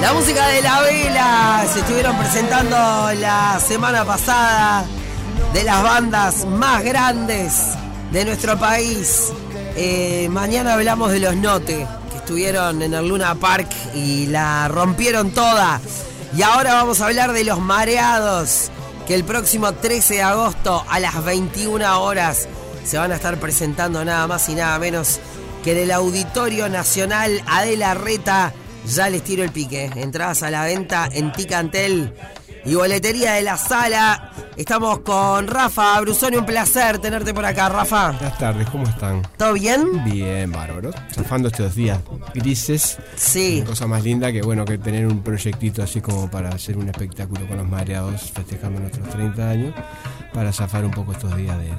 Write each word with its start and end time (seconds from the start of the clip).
La 0.00 0.12
música 0.12 0.46
de 0.48 0.60
la 0.60 0.82
vela 0.82 1.64
se 1.72 1.78
estuvieron 1.80 2.16
presentando 2.18 2.76
la 3.18 3.58
semana 3.58 4.04
pasada 4.04 4.84
de 5.54 5.64
las 5.64 5.82
bandas 5.82 6.44
más 6.46 6.84
grandes 6.84 7.54
de 8.12 8.24
nuestro 8.26 8.58
país. 8.58 9.32
Eh, 9.74 10.28
mañana 10.30 10.74
hablamos 10.74 11.10
de 11.12 11.20
los 11.20 11.34
Note, 11.36 11.86
que 12.10 12.16
estuvieron 12.18 12.82
en 12.82 12.92
el 12.92 13.08
Luna 13.08 13.36
Park 13.36 13.68
y 13.94 14.26
la 14.26 14.68
rompieron 14.68 15.30
toda. 15.30 15.80
Y 16.36 16.42
ahora 16.42 16.74
vamos 16.74 17.00
a 17.00 17.06
hablar 17.06 17.32
de 17.32 17.44
los 17.44 17.58
mareados, 17.58 18.70
que 19.06 19.14
el 19.14 19.24
próximo 19.24 19.72
13 19.72 20.14
de 20.16 20.22
agosto 20.22 20.84
a 20.90 21.00
las 21.00 21.24
21 21.24 22.02
horas 22.02 22.48
se 22.84 22.98
van 22.98 23.12
a 23.12 23.16
estar 23.16 23.38
presentando 23.40 24.04
nada 24.04 24.26
más 24.26 24.46
y 24.50 24.54
nada 24.54 24.78
menos 24.78 25.20
que 25.64 25.72
en 25.72 25.78
el 25.78 25.90
Auditorio 25.90 26.68
Nacional 26.68 27.42
Adela 27.46 27.94
Reta 27.94 28.52
ya 28.86 29.08
les 29.08 29.22
tiro 29.22 29.42
el 29.42 29.50
pique. 29.50 29.90
Entradas 29.96 30.42
a 30.42 30.50
la 30.50 30.64
venta 30.64 31.08
en 31.12 31.32
Ticantel 31.32 32.12
y 32.64 32.74
boletería 32.74 33.34
de 33.34 33.42
la 33.42 33.56
sala. 33.56 34.32
Estamos 34.56 35.00
con 35.00 35.46
Rafa 35.46 36.00
Brusoni, 36.00 36.36
un 36.36 36.46
placer 36.46 36.98
tenerte 36.98 37.32
por 37.32 37.44
acá, 37.44 37.68
Rafa. 37.68 38.12
Buenas 38.12 38.38
tardes, 38.38 38.68
¿cómo 38.70 38.86
están? 38.86 39.22
¿Todo 39.36 39.52
bien? 39.52 40.04
Bien, 40.04 40.50
bárbaro. 40.50 40.90
Zafando 41.12 41.48
estos 41.48 41.74
días 41.74 42.00
grises. 42.34 42.98
Sí. 43.14 43.58
Una 43.60 43.70
cosa 43.70 43.86
más 43.86 44.02
linda 44.02 44.32
que 44.32 44.42
bueno 44.42 44.64
que 44.64 44.78
tener 44.78 45.06
un 45.06 45.22
proyectito 45.22 45.82
así 45.82 46.00
como 46.00 46.30
para 46.30 46.50
hacer 46.50 46.76
un 46.76 46.88
espectáculo 46.88 47.46
con 47.46 47.58
los 47.58 47.68
mareados 47.68 48.32
festejando 48.32 48.80
nuestros 48.80 49.08
30 49.10 49.48
años. 49.48 49.74
Para 50.32 50.52
zafar 50.52 50.84
un 50.84 50.90
poco 50.90 51.12
estos 51.12 51.36
días 51.36 51.56
de. 51.58 51.70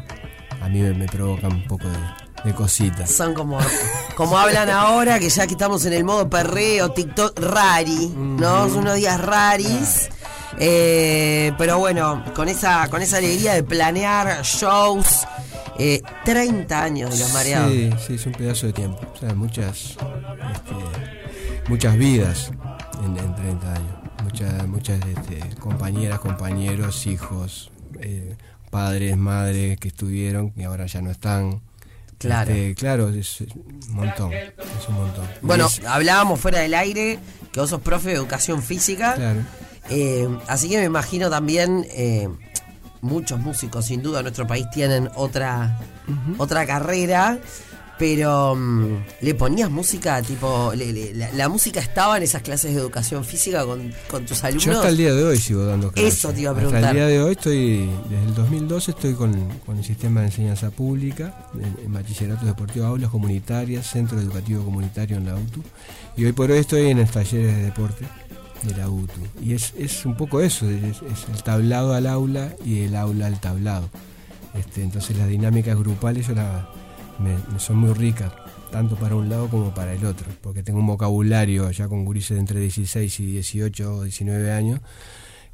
A 0.62 0.70
mí 0.70 0.80
me, 0.80 0.94
me 0.94 1.06
provoca 1.06 1.48
un 1.48 1.66
poco 1.68 1.88
de, 1.88 1.98
de 2.44 2.54
cositas. 2.54 3.09
Son 3.12 3.34
como, 3.34 3.59
como 4.16 4.38
hablan 4.38 4.70
ahora, 4.70 5.20
que 5.20 5.30
ya 5.30 5.45
que 5.48 5.54
estamos 5.54 5.86
en 5.86 5.94
el 5.94 6.04
modo 6.04 6.30
perreo, 6.30 6.91
TikTok, 6.91 7.40
rari, 7.40 8.08
¿no? 8.16 8.70
Son 8.70 8.80
unos 8.80 8.95
días 8.95 9.20
raris. 9.20 10.09
Eh, 10.59 11.52
pero 11.58 11.78
bueno, 11.78 12.23
con 12.36 12.47
esa, 12.50 12.88
con 12.89 13.02
esa 13.02 13.17
alegría 13.17 13.53
de 13.53 13.64
planear 13.64 14.42
shows. 14.44 15.25
eh, 15.78 16.02
30 16.25 16.84
años 16.84 17.12
de 17.12 17.20
los 17.20 17.34
mareados. 17.34 17.72
Sí, 17.72 17.89
sí, 18.08 18.14
es 18.16 18.25
un 18.25 18.31
pedazo 18.34 18.66
de 18.67 18.73
tiempo. 18.73 19.00
O 19.14 19.17
sea, 19.17 19.34
muchas, 19.36 19.95
este, 20.52 20.75
muchas 21.69 21.95
vidas 21.97 22.52
en, 23.03 23.16
en 23.17 23.36
30 23.36 23.73
años. 23.73 23.94
Muchas, 24.23 24.67
muchas 24.67 25.00
este, 25.06 25.56
compañeras, 25.59 26.19
compañeros, 26.19 27.06
hijos, 27.06 27.72
eh, 28.02 28.36
padres, 28.72 29.16
madres 29.16 29.78
que 29.80 29.88
estuvieron 29.90 30.52
y 30.56 30.64
ahora 30.64 30.86
ya 30.88 31.02
no 31.02 31.12
están. 31.12 31.62
Claro. 32.18 32.52
Este, 32.52 32.76
claro, 32.76 33.10
es 33.10 33.42
un 33.42 33.96
montón. 33.96 34.34
Es 34.34 34.88
un 34.88 34.96
montón. 34.96 35.26
Bueno, 35.42 35.68
es- 35.68 35.84
hablábamos 35.86 36.40
fuera 36.40 36.59
del 36.59 36.74
aire 36.74 37.20
que 37.52 37.59
vos 37.59 37.70
sos 37.70 37.82
profe 37.82 38.09
de 38.09 38.16
educación 38.16 38.62
física. 38.64 39.14
claro. 39.16 39.42
Eh, 39.90 40.28
así 40.48 40.68
que 40.68 40.78
me 40.80 40.84
imagino 40.84 41.30
también 41.30 41.86
eh, 41.92 42.28
muchos 43.02 43.40
músicos, 43.40 43.86
sin 43.86 44.02
duda, 44.02 44.20
en 44.20 44.24
nuestro 44.26 44.46
país 44.46 44.66
tienen 44.72 45.09
otra, 45.16 45.80
otra 46.38 46.66
carrera. 46.66 47.38
Pero 48.00 48.56
mm, 48.56 49.03
le 49.22 49.34
ponías 49.34 49.72
música, 49.72 50.22
tipo, 50.22 50.72
le- 50.76 50.94
le- 50.94 51.14
la, 51.16 51.31
la 51.31 51.50
música 51.50 51.80
estaba 51.80 52.17
en 52.17 52.23
esas 52.23 52.44
clases 52.44 52.73
de 52.76 52.80
educación 52.80 53.26
física 53.26 53.66
con, 53.66 53.92
con 54.08 54.23
tus 54.26 54.44
alumnos. 54.44 54.66
Yo 54.66 54.72
hasta 54.73 54.90
el 54.90 54.98
día 54.98 55.14
de 55.16 55.23
hoy 55.23 55.38
sigo 55.40 55.66
dando 55.66 55.92
clases. 55.92 56.14
Eso 56.14 56.31
te 56.31 56.42
iba 56.42 56.52
a 56.52 56.53
Hasta 56.53 56.68
preguntar. 56.68 56.90
el 56.92 56.95
día 56.98 57.08
de 57.08 57.22
hoy 57.23 57.31
estoy, 57.31 57.90
desde 58.09 58.23
el 58.25 58.36
2012 58.36 58.92
estoy 58.92 59.14
con, 59.16 59.50
con 59.66 59.78
el 59.80 59.84
sistema 59.84 60.20
de 60.22 60.28
enseñanza 60.28 60.70
pública, 60.70 61.48
en, 61.56 61.86
en 61.86 61.94
bachillerato 61.94 62.45
deportivo, 62.45 62.86
aulas 62.86 63.09
comunitarias, 63.09 63.88
centro 63.90 64.20
educativo 64.20 64.64
comunitario 64.64 65.18
en 65.18 65.25
la 65.25 65.34
UTU. 65.36 65.64
Y 66.16 66.25
hoy 66.25 66.34
por 66.34 66.52
hoy 66.52 66.59
estoy 66.59 66.88
en 66.92 67.00
los 67.00 67.09
talleres 67.09 67.56
de 67.56 67.64
deporte 67.64 68.06
de 68.62 68.75
la 68.78 68.90
UTU. 68.90 69.22
Y 69.42 69.53
es, 69.53 69.73
es 69.78 70.06
un 70.06 70.16
poco 70.16 70.42
eso, 70.42 70.70
es, 70.70 70.98
es 70.98 71.25
el 71.34 71.42
tablado 71.44 71.95
al 71.95 72.06
aula 72.06 72.53
y 72.64 72.81
el 72.81 72.95
aula 72.95 73.25
al 73.25 73.40
tablado. 73.40 73.90
Este, 74.53 74.84
entonces 74.84 75.18
las 75.18 75.28
dinámicas 75.28 75.75
grupales 75.78 76.28
yo 76.28 76.35
la- 76.35 76.69
me, 77.19 77.38
me 77.51 77.59
son 77.59 77.78
muy 77.78 77.94
ricas, 77.94 78.31
tanto 78.72 78.95
para 78.95 79.16
un 79.16 79.29
lado 79.29 79.50
como 79.50 79.73
para 79.73 79.94
el 79.94 80.05
otro, 80.05 80.28
porque 80.41 80.63
tengo 80.63 80.79
un 80.79 80.88
vocabulario 80.88 81.69
ya 81.72 81.88
con 81.88 82.05
gurises 82.05 82.35
de 82.35 82.39
entre 82.39 82.59
16 82.59 83.19
y 83.19 83.25
18 83.25 83.95
o 83.95 84.03
19 84.03 84.51
años 84.51 84.81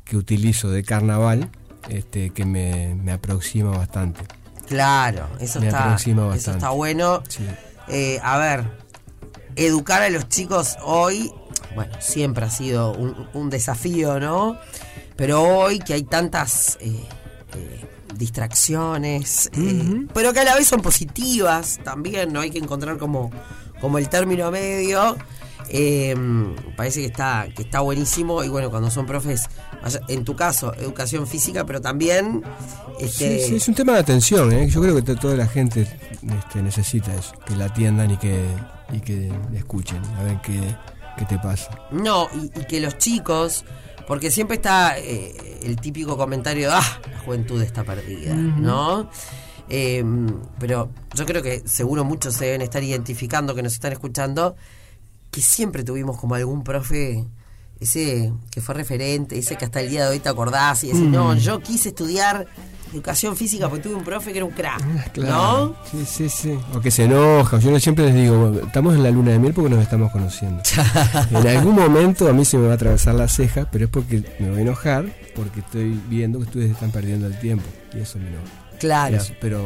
que 0.04 0.18
utilizo 0.18 0.70
de 0.70 0.84
carnaval 0.84 1.50
este, 1.90 2.32
que 2.32 2.46
me, 2.46 2.96
me 2.96 3.12
aproxima 3.12 3.72
bastante. 3.72 4.22
Claro, 4.68 5.28
eso 5.40 5.60
Me 5.60 5.68
está, 5.68 5.86
aproxima 5.86 6.36
eso 6.36 6.52
está 6.52 6.70
bueno. 6.70 7.22
Sí. 7.28 7.46
Eh, 7.90 8.20
a 8.24 8.38
ver, 8.38 8.66
educar 9.56 10.02
a 10.02 10.10
los 10.10 10.30
chicos 10.30 10.78
hoy, 10.84 11.32
bueno, 11.76 11.94
siempre 12.00 12.46
ha 12.46 12.50
sido 12.50 12.94
un, 12.94 13.28
un 13.34 13.50
desafío, 13.50 14.20
¿no? 14.20 14.58
Pero 15.16 15.44
hoy 15.44 15.80
que 15.80 15.94
hay 15.94 16.04
tantas 16.04 16.78
eh, 16.80 17.04
eh, 17.56 17.86
distracciones, 18.18 19.50
eh, 19.54 20.06
pero 20.14 20.34
que 20.34 20.40
a 20.40 20.44
la 20.44 20.56
vez 20.56 20.68
son 20.68 20.82
positivas 20.82 21.80
también, 21.84 22.32
¿no? 22.34 22.42
Hay 22.42 22.52
que 22.52 22.60
encontrar 22.60 22.98
como, 22.98 23.32
como 23.82 23.98
el 23.98 24.10
término 24.10 24.52
medio. 24.52 25.16
Eh, 25.70 26.14
parece 26.76 27.00
que 27.00 27.06
está, 27.08 27.48
que 27.56 27.62
está 27.64 27.80
buenísimo 27.80 28.44
y 28.44 28.50
bueno, 28.50 28.70
cuando 28.70 28.92
son 28.92 29.06
profes, 29.06 29.50
en 30.10 30.26
tu 30.26 30.36
caso, 30.36 30.74
educación 30.76 31.26
física, 31.26 31.66
pero 31.66 31.80
también... 31.82 32.44
Este, 33.00 33.40
Sí, 33.40 33.48
sí, 33.50 33.56
es 33.56 33.68
un 33.70 33.74
tema 33.76 33.94
de 33.94 34.00
atención, 34.00 34.52
¿eh? 34.52 34.68
yo 34.70 34.82
creo 34.82 34.94
que 34.96 35.02
to- 35.02 35.16
toda 35.16 35.36
la 35.36 35.48
gente 35.48 35.82
este, 35.82 36.62
necesita 36.62 37.16
eso, 37.16 37.34
que 37.46 37.56
la 37.56 37.66
atiendan 37.66 38.12
y 38.12 38.18
que, 38.18 38.44
y 38.92 39.00
que 39.00 39.32
escuchen, 39.56 40.02
a 40.20 40.24
ver 40.24 40.38
qué, 40.44 40.60
qué 41.18 41.26
te 41.26 41.38
pasa. 41.40 41.70
No, 41.92 42.28
y, 42.36 42.60
y 42.60 42.66
que 42.66 42.80
los 42.82 42.98
chicos, 42.98 43.64
porque 44.06 44.30
siempre 44.32 44.58
está 44.58 45.00
eh, 45.00 45.34
el 45.64 45.78
típico 45.78 46.18
comentario 46.18 46.70
de, 46.70 46.76
ah, 46.76 47.02
la 47.12 47.20
juventud 47.20 47.62
está 47.62 47.84
perdida, 47.84 48.34
¿no? 48.36 49.10
Eh, 49.70 50.04
pero 50.60 50.92
yo 51.16 51.26
creo 51.26 51.42
que 51.42 51.64
seguro 51.66 52.04
muchos 52.04 52.36
se 52.36 52.46
deben 52.46 52.62
estar 52.62 52.84
identificando, 52.84 53.56
que 53.56 53.64
nos 53.64 53.74
están 53.74 53.94
escuchando, 53.94 54.56
que 55.32 55.42
siempre 55.42 55.84
tuvimos 55.84 56.20
como 56.20 56.36
algún 56.36 56.64
profe, 56.64 57.26
ese 57.80 58.34
que 58.52 58.62
fue 58.62 58.76
referente, 58.76 59.38
ese 59.38 59.56
que 59.56 59.66
hasta 59.66 59.82
el 59.82 59.90
día 59.90 60.06
de 60.06 60.12
hoy 60.12 60.20
te 60.20 60.30
acordás 60.30 60.84
y 60.84 60.88
decís, 60.88 61.02
no, 61.02 61.36
yo 61.36 61.60
quise 61.60 61.90
estudiar 61.90 62.48
educación 62.94 63.36
física 63.36 63.68
porque 63.70 63.84
tuve 63.84 63.96
un 63.96 64.04
profe 64.04 64.32
que 64.32 64.38
era 64.38 64.46
un 64.46 64.52
crack, 64.52 65.18
¿no? 65.18 65.76
Sí, 65.90 66.06
sí, 66.06 66.30
sí. 66.30 66.58
O 66.74 66.80
que 66.80 66.92
se 66.92 67.06
enoja. 67.06 67.58
Yo 67.60 67.78
siempre 67.80 68.06
les 68.06 68.16
digo, 68.16 68.38
bueno, 68.50 68.66
estamos 68.68 68.96
en 68.96 69.04
la 69.04 69.12
luna 69.12 69.32
de 69.32 69.40
miel 69.40 69.54
porque 69.54 69.70
nos 69.70 69.82
estamos 69.82 70.12
conociendo. 70.12 70.62
en 71.32 71.48
algún 71.48 71.76
momento 71.76 72.28
a 72.28 72.34
mí 72.34 72.46
se 72.46 72.58
me 72.58 72.68
va 72.68 72.74
a 72.74 72.76
atravesar 72.76 73.16
la 73.16 73.28
ceja, 73.28 73.68
pero 73.72 73.86
es 73.86 73.92
porque 73.92 74.24
me 74.40 74.50
voy 74.50 74.60
a 74.60 74.62
enojar 74.62 75.06
porque 75.36 75.62
estoy 75.62 76.00
viendo 76.08 76.40
que 76.40 76.46
ustedes 76.46 76.72
están 76.72 76.92
perdiendo 76.92 77.28
el 77.28 77.40
tiempo. 77.40 77.66
Y 77.94 78.00
eso 78.00 78.18
me 78.20 78.28
enoja. 78.30 78.46
Claro, 78.80 79.16
Eso, 79.16 79.34
pero 79.40 79.62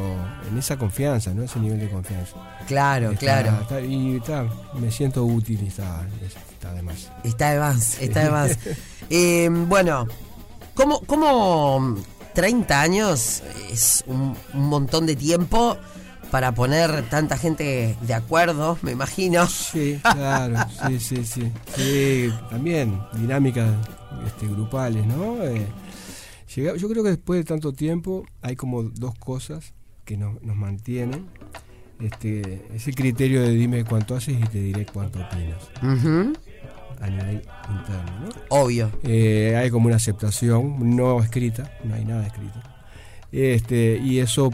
en 0.52 0.58
esa 0.60 0.78
confianza, 0.78 1.34
¿no? 1.34 1.42
Ese 1.44 1.60
nivel 1.60 1.80
de 1.80 1.90
confianza. 1.90 2.34
claro, 2.68 3.12
Está- 3.12 3.20
claro. 3.42 3.62
está- 3.62 3.82
y 3.82 4.18
está, 4.18 4.46
me 4.80 4.92
siento 4.92 5.24
útil 5.26 5.60
y 5.64 5.68
está, 5.68 6.06
está 6.54 6.72
de 6.74 6.84
más. 6.84 7.10
Está 7.24 7.50
de 7.52 7.60
más, 7.60 8.00
está 8.00 8.24
de 8.26 8.30
más. 8.30 8.60
Eh, 9.10 9.50
bueno, 9.50 10.06
¿cómo, 10.76 11.00
¿cómo 11.08 11.96
30 12.38 12.80
años 12.82 13.42
es 13.72 14.04
un, 14.06 14.38
un 14.54 14.66
montón 14.70 15.08
de 15.08 15.16
tiempo 15.16 15.76
para 16.30 16.52
poner 16.54 17.10
tanta 17.10 17.36
gente 17.36 17.98
de 18.00 18.14
acuerdo, 18.14 18.78
me 18.84 18.92
imagino? 18.92 19.48
Sí, 19.48 20.00
claro, 20.04 20.56
sí, 20.88 21.00
sí, 21.00 21.26
sí. 21.26 21.52
Sí, 21.76 22.30
también 22.52 23.02
dinámicas 23.14 23.68
este, 24.28 24.46
grupales, 24.46 25.04
¿no? 25.08 25.42
Eh, 25.42 25.66
llega- 26.56 26.76
yo 26.76 26.88
creo 26.90 27.02
que 27.04 27.10
después 27.10 27.40
de 27.40 27.44
tanto 27.44 27.74
tiempo 27.74 28.24
hay 28.44 28.56
como 28.56 28.84
dos 28.84 29.16
cosas 29.18 29.74
que 30.06 30.16
nos, 30.16 30.40
nos 30.44 30.56
mantienen. 30.56 31.26
Este, 32.00 32.68
ese 32.76 32.94
criterio 32.94 33.42
de 33.42 33.50
dime 33.50 33.84
cuánto 33.84 34.16
haces 34.16 34.36
y 34.40 34.44
te 34.44 34.60
diré 34.60 34.86
cuánto 34.86 35.18
opinas 35.20 35.58
a 37.02 37.08
nivel 37.10 37.42
interno, 37.70 38.20
¿no? 38.24 38.30
Obvio. 38.50 38.92
Eh, 39.04 39.56
hay 39.58 39.70
como 39.70 39.88
una 39.88 39.96
aceptación 39.98 40.96
no 40.96 41.22
escrita, 41.24 41.72
no 41.84 41.96
hay 41.96 42.06
nada 42.06 42.26
escrito. 42.28 42.60
Este, 43.32 43.98
y 43.98 44.20
eso, 44.20 44.52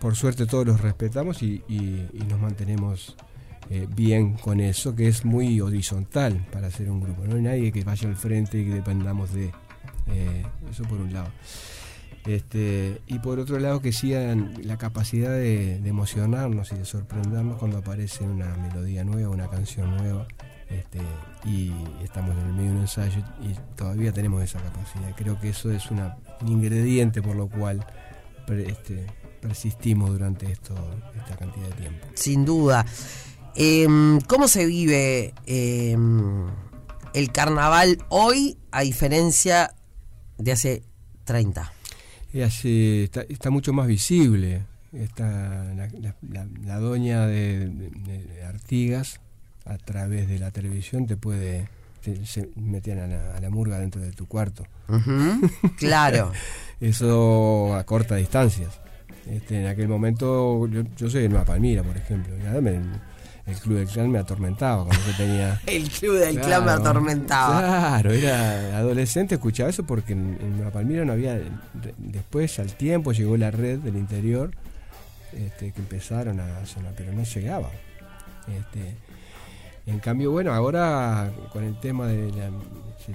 por 0.00 0.16
suerte, 0.16 0.46
todos 0.46 0.66
los 0.66 0.80
respetamos 0.80 1.42
y, 1.42 1.62
y- 1.68 2.08
y 2.12 2.24
nos 2.28 2.40
mantenemos 2.40 3.16
eh, 3.70 3.86
bien 3.88 4.34
con 4.34 4.60
eso, 4.60 4.94
que 4.94 5.08
es 5.08 5.24
muy 5.24 5.60
horizontal 5.60 6.44
para 6.52 6.66
hacer 6.66 6.90
un 6.90 7.00
grupo. 7.00 7.24
No 7.26 7.36
hay 7.36 7.42
nadie 7.42 7.72
que 7.72 7.82
vaya 7.84 8.08
al 8.08 8.16
frente 8.16 8.58
y 8.58 8.64
que 8.66 8.74
dependamos 8.74 9.32
de 9.32 9.52
eh, 10.08 10.44
eso 10.70 10.82
por 10.84 11.00
un 11.00 11.12
lado. 11.12 11.28
Este, 12.26 13.00
y 13.06 13.18
por 13.18 13.38
otro 13.38 13.58
lado 13.58 13.80
que 13.82 13.92
sigan 13.92 14.54
la 14.62 14.78
capacidad 14.78 15.30
de, 15.32 15.78
de 15.80 15.88
emocionarnos 15.90 16.72
y 16.72 16.76
de 16.76 16.84
sorprendernos 16.86 17.58
cuando 17.58 17.78
aparece 17.78 18.24
una 18.24 18.54
melodía 18.56 19.04
nueva, 19.04 19.28
una 19.28 19.48
canción 19.48 19.94
nueva, 19.96 20.26
este, 20.74 20.98
y 21.44 21.72
estamos 22.02 22.36
en 22.36 22.46
el 22.46 22.52
medio 22.52 22.70
de 22.70 22.76
un 22.76 22.80
ensayo 22.82 23.22
y 23.42 23.54
todavía 23.76 24.12
tenemos 24.12 24.42
esa 24.42 24.60
capacidad. 24.60 25.14
Creo 25.16 25.40
que 25.40 25.50
eso 25.50 25.70
es 25.70 25.90
una, 25.90 26.16
un 26.40 26.48
ingrediente 26.48 27.22
por 27.22 27.36
lo 27.36 27.48
cual 27.48 27.86
pre- 28.46 28.70
este, 28.70 29.06
persistimos 29.40 30.10
durante 30.10 30.50
esto, 30.50 30.74
esta 31.16 31.36
cantidad 31.36 31.66
de 31.68 31.74
tiempo. 31.74 32.06
Sin 32.14 32.44
duda. 32.44 32.84
Em, 33.56 34.20
¿Cómo 34.22 34.48
se 34.48 34.66
vive 34.66 35.32
em, 35.46 36.46
el 37.12 37.30
carnaval 37.30 37.98
hoy 38.08 38.58
a 38.72 38.80
diferencia 38.82 39.74
de 40.38 40.52
hace 40.52 40.82
30? 41.24 41.72
hace, 42.44 43.04
está, 43.04 43.50
mucho 43.50 43.72
más 43.72 43.86
visible. 43.86 44.66
Está 44.92 45.64
la, 46.64 46.78
doña 46.78 47.26
de, 47.26 47.70
Artigas, 48.48 49.20
a 49.64 49.78
través 49.78 50.28
de 50.28 50.38
la 50.38 50.50
televisión, 50.50 51.06
te 51.06 51.16
puede. 51.16 51.68
se 52.24 52.50
meter 52.56 52.98
a 53.00 53.40
la, 53.40 53.50
murga 53.50 53.78
dentro 53.78 54.00
de 54.00 54.12
tu 54.12 54.26
cuarto. 54.26 54.66
claro. 55.78 56.32
Eso 56.80 57.74
a 57.74 57.84
corta 57.84 58.16
distancias. 58.16 58.80
Este, 59.30 59.60
en 59.60 59.66
aquel 59.66 59.88
momento, 59.88 60.68
yo, 60.68 61.10
soy 61.10 61.22
de 61.22 61.28
Nueva 61.28 61.46
Palmira, 61.46 61.82
por 61.82 61.96
ejemplo. 61.96 62.34
el 62.34 63.56
Club 63.56 63.78
del 63.78 63.88
Clan 63.88 64.10
me 64.10 64.18
atormentaba 64.18 64.84
cuando 64.84 65.02
yo 65.06 65.16
tenía. 65.16 65.60
el 65.66 65.88
Club 65.88 66.18
del 66.18 66.40
Clan 66.40 66.64
me 66.64 66.72
atormentaba. 66.72 67.60
Claro, 67.60 68.12
era 68.12 68.76
adolescente, 68.76 69.36
escuchaba 69.36 69.70
eso 69.70 69.84
porque 69.84 70.12
en, 70.12 70.56
Nueva 70.56 70.72
Palmira 70.72 71.04
no 71.06 71.12
había. 71.12 71.40
Después, 71.96 72.58
al 72.58 72.74
tiempo, 72.74 73.12
llegó 73.12 73.36
la 73.38 73.50
red 73.50 73.78
del 73.78 73.96
interior 73.96 74.50
este, 75.32 75.72
que 75.72 75.80
empezaron 75.80 76.38
a 76.40 76.66
sonar, 76.66 76.92
pero 76.94 77.12
no 77.12 77.22
llegaba. 77.22 77.70
Este, 78.46 78.94
en 79.86 79.98
cambio, 79.98 80.30
bueno, 80.30 80.52
ahora 80.52 81.32
con 81.52 81.64
el 81.64 81.78
tema 81.78 82.06
de 82.06 82.30
la. 82.32 82.50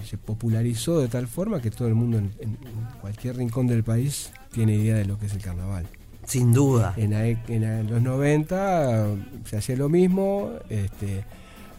Se, 0.06 0.18
popularizó 0.20 1.00
de 1.00 1.08
tal 1.08 1.28
forma 1.28 1.60
que 1.60 1.72
todo 1.72 1.88
el 1.88 1.96
mundo 1.96 2.20
en 2.20 2.58
cualquier 3.02 3.38
rincón 3.38 3.66
del 3.66 3.84
país 3.84 4.32
tiene 4.52 4.76
idea 4.76 4.96
de 4.96 5.06
lo 5.06 5.18
que 5.18 5.26
es 5.26 5.34
el 5.34 5.42
carnaval. 5.42 5.88
Sin 6.30 6.54
duda. 6.54 6.94
En, 6.96 7.12
en, 7.14 7.90
los 7.90 8.02
90 8.04 9.08
se 9.46 9.58
hacía 9.58 9.76
lo 9.76 9.90
mismo, 9.90 10.52
este, 10.70 11.26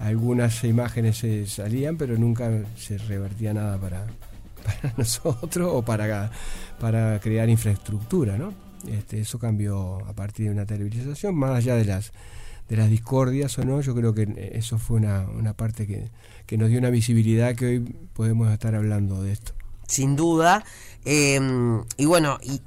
algunas 0.01 0.65
imágenes 0.65 1.19
se 1.19 1.47
salían, 1.47 1.97
pero 1.97 2.19
nunca 2.19 2.51
se 2.77 2.99
revertía 2.99 3.55
nada 3.55 3.79
para, 3.79 4.07
para 4.65 4.95
nosotros 4.97 5.71
o 5.73 5.83
para, 5.83 6.33
para 6.81 7.21
crear 7.21 7.49
infraestructura, 7.49 8.37
¿no? 8.37 8.53
Este, 8.89 9.21
eso 9.21 9.39
cambió 9.39 10.05
a 10.09 10.13
partir 10.15 10.47
de 10.47 10.53
una 10.53 10.67
televisación, 10.67 11.37
más 11.37 11.59
allá 11.59 11.77
de 11.77 11.85
las 11.85 12.13
de 12.71 12.77
las 12.77 12.89
discordias 12.89 13.59
o 13.59 13.65
no, 13.65 13.81
yo 13.81 13.97
creo 13.97 14.15
que 14.15 14.53
eso 14.53 14.79
fue 14.79 14.99
una, 14.99 15.27
una 15.29 15.55
parte 15.55 15.89
que, 15.89 16.09
que 16.47 16.57
nos 16.57 16.69
dio 16.69 16.79
una 16.79 16.91
visibilidad 16.91 17.57
que 17.57 17.67
hoy 17.67 17.81
podemos 18.13 18.51
estar 18.53 18.77
hablando 18.77 19.25
de 19.25 19.33
esto. 19.33 19.53
Sin 19.89 20.15
duda. 20.15 20.65
Em, 21.05 21.83
y 21.97 22.07
bueno, 22.07 22.39
y, 22.41 22.63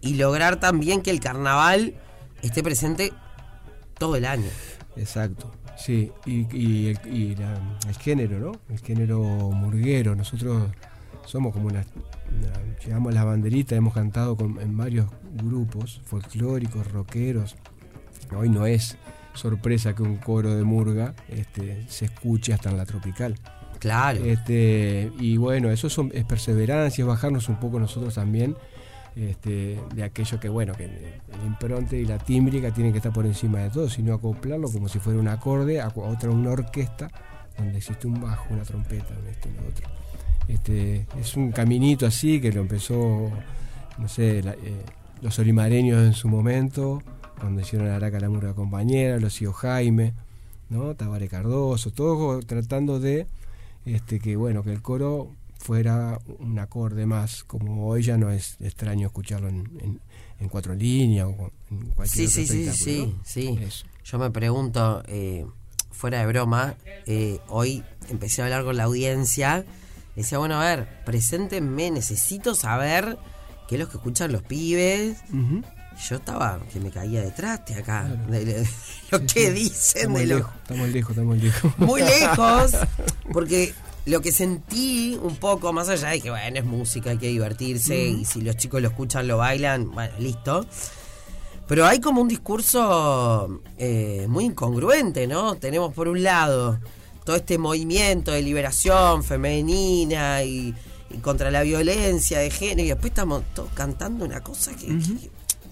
y, 0.00 0.14
lograr 0.14 0.58
también 0.60 1.02
que 1.02 1.10
el 1.10 1.20
carnaval 1.20 1.94
esté 2.40 2.62
presente 2.62 3.12
todo 3.98 4.16
el 4.16 4.24
año. 4.24 4.48
Exacto, 4.96 5.52
sí, 5.76 6.10
y, 6.24 6.86
el, 6.86 6.98
género, 8.00 8.38
¿no? 8.38 8.52
El 8.70 8.78
género 8.78 9.20
murguero, 9.22 10.16
nosotros 10.16 10.70
somos 11.26 11.52
como 11.52 11.66
una, 11.66 11.84
llevamos 12.82 13.12
la 13.12 13.24
banderita, 13.24 13.74
hemos 13.74 13.92
cantado 13.92 14.36
con, 14.36 14.58
en 14.58 14.74
varios 14.74 15.10
grupos 15.34 16.00
folclóricos, 16.06 16.90
rockeros, 16.90 17.56
hoy 18.34 18.48
no 18.48 18.66
es 18.66 18.96
sorpresa 19.34 19.94
que 19.94 20.02
un 20.02 20.16
coro 20.16 20.54
de 20.54 20.64
murga 20.64 21.14
este, 21.28 21.84
se 21.88 22.06
escuche 22.06 22.52
hasta 22.52 22.70
en 22.70 22.78
la 22.78 22.86
tropical. 22.86 23.36
Claro. 23.78 24.24
Este, 24.24 25.12
y 25.18 25.36
bueno, 25.36 25.70
eso 25.70 25.88
es 26.12 26.24
perseverancia, 26.24 27.02
es 27.02 27.06
bajarnos 27.06 27.48
un 27.48 27.56
poco 27.60 27.78
nosotros 27.78 28.14
también 28.14 28.56
este, 29.16 29.80
de 29.94 30.02
aquello 30.02 30.38
que, 30.38 30.48
bueno, 30.48 30.74
que 30.74 30.84
el 30.84 31.46
impronte 31.46 31.98
y 31.98 32.04
la 32.04 32.18
tímbrica 32.18 32.70
tienen 32.72 32.92
que 32.92 32.98
estar 32.98 33.12
por 33.12 33.26
encima 33.26 33.60
de 33.60 33.70
todo, 33.70 33.88
sino 33.88 34.14
acoplarlo 34.14 34.70
como 34.70 34.88
si 34.88 34.98
fuera 34.98 35.18
un 35.18 35.28
acorde 35.28 35.80
a 35.80 35.88
otra, 35.88 36.30
una 36.30 36.50
orquesta 36.50 37.10
donde 37.56 37.78
existe 37.78 38.06
un 38.06 38.20
bajo, 38.20 38.52
una 38.52 38.62
trompeta, 38.62 39.14
un 39.18 39.26
esto 39.28 39.48
y 39.48 39.68
otro. 39.68 39.88
Este, 40.48 41.06
es 41.18 41.36
un 41.36 41.50
caminito 41.50 42.06
así 42.06 42.40
que 42.40 42.52
lo 42.52 42.60
empezó, 42.60 43.30
no 43.98 44.08
sé, 44.08 44.40
eh, 44.40 44.54
los 45.22 45.38
olimareños 45.38 46.04
en 46.04 46.12
su 46.12 46.28
momento, 46.28 47.02
cuando 47.40 47.60
hicieron 47.60 47.88
Araca 47.88 48.20
la 48.20 48.28
Murga 48.28 48.54
Compañera, 48.54 49.18
los 49.18 49.40
hijos 49.40 49.56
Jaime, 49.56 50.14
¿no? 50.68 50.94
Tabare 50.94 51.28
Cardoso, 51.28 51.90
todos 51.90 52.46
tratando 52.46 53.00
de 53.00 53.26
este, 53.84 54.18
que 54.18 54.36
bueno, 54.36 54.62
que 54.62 54.72
el 54.72 54.82
coro 54.82 55.30
fuera 55.58 56.18
un 56.38 56.58
acorde 56.58 57.06
más, 57.06 57.44
como 57.44 57.88
hoy 57.88 58.02
ya 58.02 58.16
no 58.16 58.30
es 58.30 58.56
extraño 58.60 59.06
escucharlo 59.06 59.48
en, 59.48 60.00
en, 60.38 60.48
cuatro 60.48 60.74
líneas 60.74 61.26
o 61.26 61.50
en 61.70 61.86
cualquier 61.90 62.28
sí, 62.28 62.46
sí, 62.46 62.46
sí, 62.46 62.72
sí, 62.72 63.14
sí. 63.24 63.58
Yo 64.04 64.18
me 64.18 64.30
pregunto, 64.30 65.02
eh, 65.08 65.46
fuera 65.90 66.20
de 66.20 66.26
broma, 66.26 66.76
eh, 67.06 67.40
hoy 67.48 67.82
empecé 68.10 68.42
a 68.42 68.44
hablar 68.44 68.64
con 68.64 68.76
la 68.76 68.84
audiencia, 68.84 69.64
decía, 70.14 70.38
bueno, 70.38 70.60
a 70.60 70.64
ver, 70.64 70.88
preséntenme, 71.04 71.90
necesito 71.90 72.54
saber 72.54 73.18
qué 73.66 73.74
es 73.76 73.80
lo 73.80 73.88
que 73.88 73.96
escuchan 73.96 74.30
los 74.30 74.42
pibes. 74.42 75.18
Yo 76.08 76.16
estaba 76.16 76.60
que 76.72 76.78
me 76.78 76.90
caía 76.90 77.22
detrás 77.22 77.64
de 77.66 77.74
acá, 77.74 78.04
de, 78.04 78.66
lo 79.10 79.20
que 79.26 79.50
dicen. 79.50 80.02
Estamos, 80.02 80.20
de 80.20 80.26
lejos, 80.26 80.54
estamos 80.62 80.88
lejos, 80.90 81.10
estamos 81.10 81.38
lejos. 81.38 81.78
Muy 81.78 82.00
lejos, 82.20 82.72
porque 83.32 83.74
lo 84.04 84.20
que 84.20 84.30
sentí 84.30 85.18
un 85.20 85.36
poco, 85.36 85.72
más 85.72 85.88
allá 85.88 86.10
de 86.10 86.20
que, 86.20 86.30
bueno, 86.30 86.58
es 86.58 86.64
música, 86.64 87.10
hay 87.10 87.18
que 87.18 87.28
divertirse, 87.28 88.08
y 88.08 88.24
si 88.24 88.40
los 88.40 88.56
chicos 88.56 88.80
lo 88.80 88.88
escuchan, 88.88 89.26
lo 89.26 89.38
bailan, 89.38 89.90
bueno, 89.90 90.14
listo. 90.18 90.66
Pero 91.66 91.86
hay 91.86 92.00
como 92.00 92.20
un 92.20 92.28
discurso 92.28 93.60
eh, 93.78 94.26
muy 94.28 94.44
incongruente, 94.44 95.26
¿no? 95.26 95.56
Tenemos 95.56 95.92
por 95.92 96.06
un 96.06 96.22
lado 96.22 96.78
todo 97.24 97.34
este 97.34 97.58
movimiento 97.58 98.30
de 98.30 98.42
liberación 98.42 99.24
femenina 99.24 100.44
y, 100.44 100.74
contra 101.22 101.50
la 101.50 101.62
violencia 101.62 102.38
de 102.38 102.50
género, 102.50 102.82
y 102.82 102.88
después 102.88 103.10
estamos 103.10 103.42
todos 103.54 103.70
cantando 103.74 104.24
una 104.24 104.42
cosa 104.42 104.72
que 104.76 104.86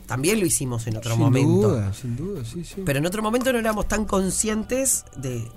también 0.07 0.41
lo 0.41 0.47
hicimos 0.47 0.87
en 0.87 0.97
otro 0.97 1.17
momento. 1.17 1.49
Sin 1.49 1.61
duda, 1.61 1.95
sin 1.95 2.17
duda, 2.17 2.45
sí, 2.45 2.65
sí. 2.65 2.83
Pero 2.85 2.99
en 2.99 3.07
otro 3.07 3.23
momento 3.23 3.53
no 3.53 3.59
éramos 3.59 3.89
tan 3.89 4.05
conscientes 4.05 5.05
de 5.17 5.49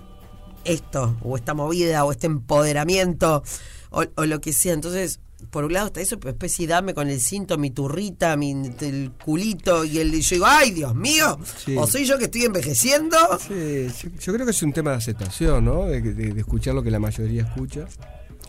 esto, 0.63 1.17
o 1.21 1.37
esta 1.37 1.53
movida, 1.53 2.03
o 2.05 2.11
este 2.11 2.27
empoderamiento, 2.27 3.43
o, 3.89 4.25
lo 4.25 4.41
que 4.41 4.53
sea. 4.53 4.73
Entonces, 4.73 5.19
por 5.49 5.63
un 5.63 5.73
lado 5.73 5.87
está 5.87 6.01
eso, 6.01 6.19
pero 6.19 6.33
después 6.33 6.67
dame 6.67 6.93
con 6.93 7.09
el 7.09 7.19
cinto, 7.19 7.57
mi 7.57 7.71
turrita, 7.71 8.35
mi, 8.35 8.51
el 8.81 9.11
culito, 9.23 9.85
y 9.85 9.99
el, 9.99 10.11
yo 10.19 10.35
digo, 10.35 10.45
ay, 10.47 10.71
Dios 10.71 10.95
mío, 10.95 11.37
o 11.77 11.87
soy 11.87 12.05
yo 12.05 12.17
que 12.17 12.25
estoy 12.25 12.45
envejeciendo. 12.45 13.17
Sí, 13.39 13.87
yo, 14.19 14.33
creo 14.33 14.45
que 14.45 14.51
es 14.51 14.63
un 14.63 14.73
tema 14.73 14.91
de 14.91 14.97
aceptación, 14.97 15.65
¿no? 15.65 15.85
De, 15.85 16.33
escuchar 16.37 16.73
lo 16.75 16.83
que 16.83 16.91
la 16.91 16.99
mayoría 16.99 17.43
escucha. 17.43 17.87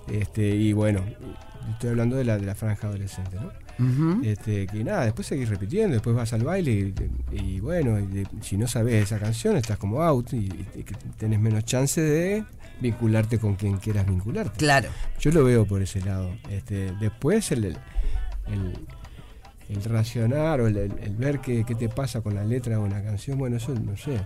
Este, 0.08 0.48
y 0.48 0.72
bueno, 0.72 1.04
estoy 1.72 1.90
hablando 1.90 2.16
de 2.16 2.24
la, 2.24 2.38
de 2.38 2.46
la 2.46 2.54
franja 2.54 2.88
adolescente, 2.88 3.36
¿no? 3.36 3.50
este, 4.24 4.66
que 4.66 4.82
nada, 4.82 5.04
después 5.04 5.26
seguís 5.26 5.48
repitiendo, 5.48 5.94
después 5.94 6.14
vas 6.14 6.32
al 6.32 6.42
baile 6.42 6.92
y, 7.30 7.60
bueno, 7.60 7.96
si 8.42 8.56
no 8.56 8.66
sabes 8.66 9.04
esa 9.04 9.18
canción 9.18 9.56
estás 9.56 9.78
como 9.78 10.02
out 10.02 10.32
y, 10.32 10.48
tenés 11.16 11.38
menos 11.38 11.64
chance 11.64 12.00
de 12.00 12.44
vincularte 12.80 13.38
con 13.38 13.54
quien 13.54 13.76
quieras 13.76 14.06
vincularte. 14.06 14.58
Claro. 14.58 14.88
Yo 15.20 15.30
lo 15.30 15.44
veo 15.44 15.64
por 15.64 15.82
ese 15.82 16.00
lado. 16.00 16.32
Este, 16.50 16.92
después 17.00 17.52
el, 17.52 17.76
el, 18.46 19.84
racionar 19.84 20.60
o 20.60 20.66
el, 20.66 20.88
ver 21.16 21.40
qué, 21.40 21.64
te 21.64 21.88
pasa 21.88 22.20
con 22.20 22.34
la 22.34 22.44
letra 22.44 22.76
de 22.76 22.82
una 22.82 23.02
canción, 23.02 23.38
bueno, 23.38 23.56
eso 23.56 23.74
no 23.74 23.96
sé. 23.96 24.20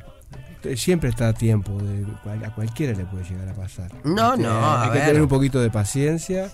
Siempre 0.76 1.11
está 1.11 1.28
a 1.28 1.32
tiempo, 1.34 1.76
de, 1.82 2.06
a 2.46 2.54
cualquiera 2.54 2.96
le 2.96 3.04
puede 3.04 3.25
llegar 3.25 3.49
a 3.49 3.54
pasar. 3.54 3.90
No, 4.04 4.32
este, 4.32 4.44
no. 4.44 4.80
Hay 4.80 4.90
que 4.92 5.00
tener 5.00 5.20
un 5.20 5.28
poquito 5.28 5.61
de 5.61 5.68
paciencia 5.68 6.50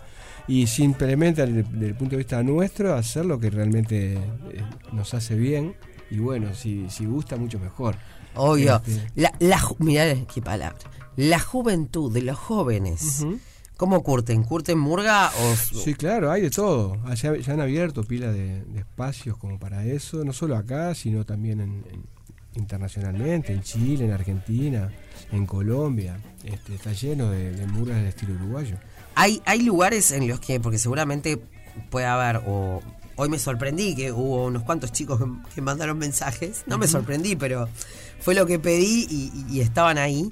y 0.49 0.67
simplemente 0.67 1.47
desde 1.47 1.87
el 1.87 1.95
punto 1.95 2.12
de 2.12 2.19
vista 2.19 2.43
nuestro 2.43 2.95
hacer 2.95 3.26
lo 3.26 3.38
que 3.38 3.50
realmente 3.50 4.14
eh, 4.14 4.19
nos 4.93 5.12
hace 5.14 5.37
bien 5.37 5.75
y 6.11 6.19
bueno, 6.19 6.55
si, 6.55 6.88
si 6.88 7.05
gusta 7.05 7.37
mucho 7.37 7.59
mejor. 7.59 7.97
Obvio. 8.35 8.76
Este, 8.76 9.11
la, 9.14 9.33
la, 9.38 9.61
mirá 9.78 10.14
qué 10.33 10.40
palabra. 10.40 10.78
La 11.17 11.38
juventud 11.38 12.12
de 12.12 12.23
los 12.23 12.38
jóvenes. 12.38 13.26
¿Cómo 13.76 14.02
curten? 14.02 14.43
¿Curten 14.43 14.78
murga 14.78 15.31
o...? 15.40 15.55
Sí, 15.57 15.95
claro, 15.95 16.33
hay 16.33 16.43
de 16.43 16.50
todo. 16.50 16.97
Ya, 17.14 17.52
han 17.52 17.61
abierto 17.61 18.02
pila 18.02 18.33
de, 18.33 18.64
espacios 18.76 19.37
como 19.37 19.59
para 19.59 19.85
eso, 19.85 20.25
no 20.25 20.33
solo 20.33 20.57
acá, 20.57 20.95
sino 20.95 21.25
también 21.25 21.61
en, 21.61 21.85
internacionalmente, 22.55 23.52
en 23.52 23.62
Chile, 23.62 24.07
en 24.07 24.12
Argentina, 24.12 24.90
en 25.31 25.47
Colombia. 25.47 26.19
Este, 26.43 26.75
está 26.75 26.93
lleno 26.93 27.31
de, 27.31 27.52
de 27.52 27.67
murgas 27.67 27.99
del 27.99 28.07
estilo 28.07 28.35
uruguayo. 28.35 28.78
Hay, 29.21 29.43
hay 29.47 29.63
lugares 29.63 30.13
en 30.13 30.29
los 30.29 30.39
que, 30.39 30.61
porque 30.61 30.79
seguramente 30.79 31.43
puede 31.91 32.07
haber, 32.07 32.41
o 32.47 32.81
hoy 33.17 33.29
me 33.29 33.41
sorprendí 33.41 33.97
que 33.97 34.13
hubo 34.13 34.45
unos 34.45 34.63
cuantos 34.63 34.93
chicos 34.93 35.21
que, 35.53 35.61
mandaron 35.61 35.99
mensajes, 35.99 36.63
no 36.67 36.79
me 36.79 36.87
sorprendí, 36.87 37.35
pero 37.35 37.69
fue 38.21 38.37
lo 38.37 38.47
que 38.47 38.61
pedí 38.61 39.09
y, 39.51 39.61
estaban 39.61 39.99
ahí. 39.99 40.31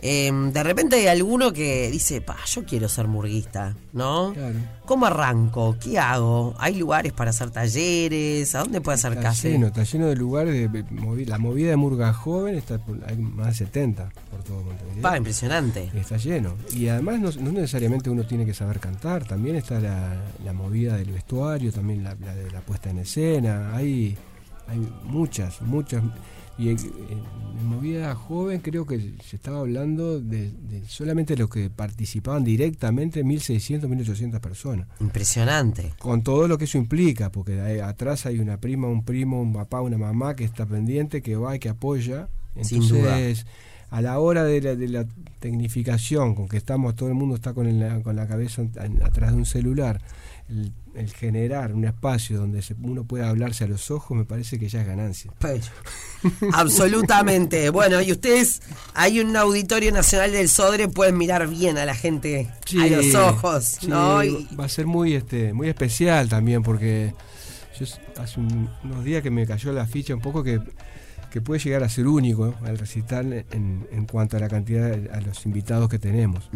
Em, 0.00 0.52
de 0.52 0.62
repente 0.62 0.96
hay 0.96 1.06
alguno 1.06 1.52
que 1.52 1.90
dice, 1.90 2.20
pa, 2.20 2.36
yo 2.46 2.64
quiero 2.64 2.88
ser 2.88 3.08
murguista, 3.08 3.74
¿no? 3.92 4.32
Claro. 4.34 4.54
¿Cómo 4.84 5.06
arranco? 5.06 5.76
¿Qué 5.82 5.98
hago? 5.98 6.54
¿Hay 6.58 6.74
lugares 6.76 7.12
para 7.12 7.30
hacer 7.30 7.50
talleres? 7.50 8.54
¿A 8.54 8.60
dónde 8.60 8.80
puede 8.82 8.96
Está 8.96 9.08
acercarse? 9.08 9.50
lleno, 9.50 9.68
está 9.68 9.82
lleno 9.84 10.06
de 10.06 10.16
lugares. 10.16 10.70
De, 10.72 10.84
la 11.26 11.38
movida 11.38 11.70
de 11.70 11.76
Murga 11.76 12.12
Joven 12.12 12.54
está 12.56 12.78
por- 12.78 13.00
hay 13.08 13.16
más 13.16 13.46
de 13.46 13.54
70 13.66 14.10
por 14.30 14.42
todo 14.42 14.62
Montevideo. 14.62 15.02
Pa, 15.02 15.16
impresionante. 15.16 15.90
Está 15.94 16.18
lleno. 16.18 16.54
Y 16.74 16.88
además 16.88 17.18
no, 17.20 17.30
no 17.42 17.52
necesariamente 17.52 18.10
uno 18.10 18.24
tiene 18.26 18.44
que 18.44 18.52
saber 18.52 18.78
cantar, 18.80 19.24
también 19.24 19.56
está 19.56 19.80
la, 19.80 20.16
la 20.44 20.52
movida 20.52 20.96
del 20.98 21.10
vestuario, 21.12 21.72
también 21.72 22.04
la, 22.04 22.14
la 22.20 22.34
de 22.34 22.50
la 22.50 22.60
puesta 22.60 22.90
en 22.90 22.98
escena. 22.98 23.74
Hay, 23.74 24.16
hay 24.68 24.86
muchas, 25.04 25.62
muchas. 25.62 26.02
Y 26.58 26.68
en, 26.70 26.78
en- 26.78 27.44
movida 27.68 28.14
joven 28.14 28.60
creo 28.60 28.84
que 28.84 29.14
se 29.24 29.36
estaba 29.36 29.60
hablando 29.60 30.20
de, 30.20 30.50
de 30.50 30.82
solamente 30.86 31.36
los 31.36 31.48
que 31.48 31.70
participaban 31.70 32.44
directamente, 32.44 33.24
1.600, 33.24 33.82
1.800 33.88 34.40
personas. 34.40 34.86
Impresionante. 35.00 35.92
Con 35.98 36.22
todo 36.22 36.46
lo 36.46 36.58
que 36.58 36.64
eso 36.64 36.76
implica, 36.78 37.30
porque 37.32 37.60
atrás 37.82 38.26
hay 38.26 38.38
una 38.38 38.58
prima, 38.60 38.88
un 38.88 39.04
primo, 39.04 39.40
un 39.40 39.52
papá, 39.52 39.80
una 39.80 39.96
mamá 39.98 40.36
que 40.36 40.44
está 40.44 40.66
pendiente, 40.66 41.22
que 41.22 41.36
va 41.36 41.56
y 41.56 41.58
que 41.58 41.70
apoya. 41.70 42.28
Sin 42.62 42.82
Entonces, 42.82 43.46
a 43.90 44.00
la 44.02 44.18
hora 44.18 44.44
de 44.44 44.60
la, 44.60 44.74
de 44.76 44.88
la 44.88 45.06
tecnificación, 45.40 46.34
con 46.34 46.48
que 46.48 46.56
estamos, 46.56 46.94
todo 46.96 47.08
el 47.08 47.14
mundo 47.14 47.34
está 47.36 47.54
con, 47.54 47.66
el- 47.66 48.02
con 48.02 48.16
la 48.16 48.26
cabeza 48.26 48.62
atrás 49.04 49.30
de 49.32 49.36
un 49.38 49.46
celular, 49.46 50.00
el, 50.48 50.72
el 50.94 51.12
generar 51.12 51.72
un 51.72 51.84
espacio 51.84 52.38
donde 52.38 52.60
se- 52.62 52.74
uno 52.82 53.04
pueda 53.04 53.28
hablarse 53.30 53.64
a 53.64 53.66
los 53.66 53.90
ojos, 53.90 54.16
me 54.16 54.24
parece 54.24 54.58
que 54.58 54.68
ya 54.68 54.80
es 54.82 54.86
ganancia. 54.86 55.32
Absolutamente. 56.52 57.70
Bueno, 57.70 58.00
y 58.00 58.12
ustedes, 58.12 58.62
hay 58.94 59.20
un 59.20 59.36
auditorio 59.36 59.92
nacional 59.92 60.32
del 60.32 60.48
Sodre, 60.48 60.88
pueden 60.88 61.16
mirar 61.18 61.48
bien 61.48 61.78
a 61.78 61.84
la 61.84 61.94
gente 61.94 62.50
a 62.78 62.86
los 62.96 63.14
ojos, 63.14 63.64
sí, 63.80 63.86
¿no? 63.88 64.22
Y- 64.24 64.48
Va 64.58 64.64
a 64.64 64.68
ser 64.68 64.86
muy 64.86 65.14
este 65.14 65.52
muy 65.52 65.68
especial 65.68 66.28
también 66.28 66.62
porque 66.62 67.14
yo 67.78 67.86
hace 68.20 68.40
un- 68.40 68.68
unos 68.84 69.04
días 69.04 69.22
que 69.22 69.30
me 69.30 69.46
cayó 69.46 69.72
la 69.72 69.86
ficha 69.86 70.14
un 70.14 70.20
poco 70.20 70.42
que, 70.44 70.60
que 71.30 71.40
puede 71.40 71.60
llegar 71.60 71.82
a 71.82 71.88
ser 71.88 72.06
único 72.06 72.54
el 72.66 72.78
recital 72.78 73.32
en, 73.50 73.86
en 73.90 74.06
cuanto 74.06 74.36
a 74.36 74.40
la 74.40 74.48
cantidad 74.48 74.90
de- 74.90 75.10
a 75.10 75.20
los 75.20 75.44
invitados 75.46 75.88
que 75.88 75.98
tenemos. 75.98 76.48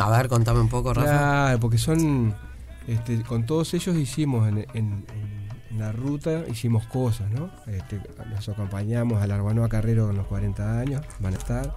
A 0.00 0.10
ver, 0.10 0.28
contame 0.28 0.60
un 0.60 0.68
poco, 0.68 0.92
Rafa. 0.92 1.06
Claro, 1.08 1.60
porque 1.60 1.78
son 1.78 2.34
este, 2.88 3.22
con 3.22 3.46
todos 3.46 3.72
ellos 3.74 3.94
hicimos 3.96 4.48
en, 4.48 4.58
en- 4.74 5.04
en 5.70 5.78
la 5.78 5.92
ruta 5.92 6.42
hicimos 6.50 6.86
cosas, 6.88 7.30
¿no? 7.30 7.50
Este, 7.66 8.00
nos 8.34 8.48
acompañamos 8.48 9.22
al 9.22 9.30
Arbanoa 9.30 9.68
Carrero 9.68 10.06
con 10.08 10.16
los 10.16 10.26
40 10.26 10.80
años, 10.80 11.02
van 11.20 11.34
a 11.34 11.36
estar. 11.36 11.72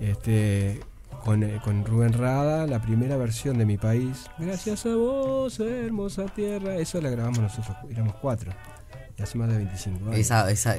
Este, 0.00 0.80
con, 1.24 1.42
eh, 1.42 1.58
con 1.64 1.84
Rubén 1.84 2.12
Rada, 2.12 2.66
la 2.66 2.80
primera 2.80 3.16
versión 3.16 3.58
de 3.58 3.64
Mi 3.66 3.78
País. 3.78 4.26
Gracias 4.38 4.86
a 4.86 4.94
vos, 4.94 5.58
hermosa 5.58 6.26
tierra. 6.26 6.76
Eso 6.76 7.00
la 7.00 7.10
grabamos 7.10 7.40
nosotros, 7.40 7.76
éramos 7.90 8.14
cuatro. 8.20 8.52
Y 9.18 9.22
hace 9.22 9.38
más 9.38 9.48
de 9.48 9.56
25 9.56 10.04
años. 10.10 10.18
Esa, 10.20 10.76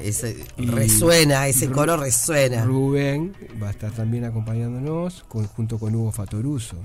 resuena, 0.56 1.48
ese 1.48 1.70
coro 1.70 1.96
resuena. 1.96 2.64
Rubén 2.64 3.34
va 3.62 3.66
a 3.68 3.70
estar 3.70 3.90
también 3.90 4.24
acompañándonos 4.24 5.24
con- 5.24 5.46
junto 5.48 5.78
con 5.78 5.94
Hugo 5.94 6.12
Fatoruso. 6.12 6.76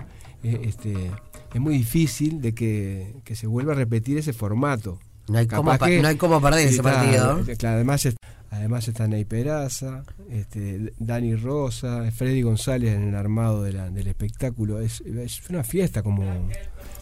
Eh, 0.44 0.62
este, 0.66 1.12
es 1.54 1.62
muy 1.62 1.78
difícil 1.78 2.42
de 2.42 2.54
que, 2.54 3.16
que 3.24 3.36
se 3.36 3.48
vuelva 3.48 3.74
a 3.74 3.76
repetir 3.76 4.18
ese 4.18 4.34
formato. 4.34 5.00
No 5.28 5.38
hay, 5.38 5.48
cómo, 5.48 5.72
que- 5.72 6.02
no 6.02 6.08
hay 6.10 6.16
cómo 6.18 6.42
perder 6.42 6.68
ese 6.68 6.84
partido. 6.84 7.40
eh, 7.48 7.56
claro, 7.56 7.76
además, 7.76 8.08
además 8.52 8.88
está 8.88 9.08
Ney 9.08 9.24
Peraza, 9.26 10.04
este, 10.30 10.94
Dani 11.00 11.36
Rosa, 11.36 12.12
Freddy 12.12 12.42
González 12.42 12.94
en 12.94 13.10
el 13.10 13.16
armado 13.16 13.64
de 13.64 13.72
la- 13.74 13.90
del 13.90 14.08
espectáculo. 14.08 14.80
Es, 14.82 15.02
es 15.02 15.50
una 15.50 15.64
fiesta 15.64 16.04
como... 16.04 16.24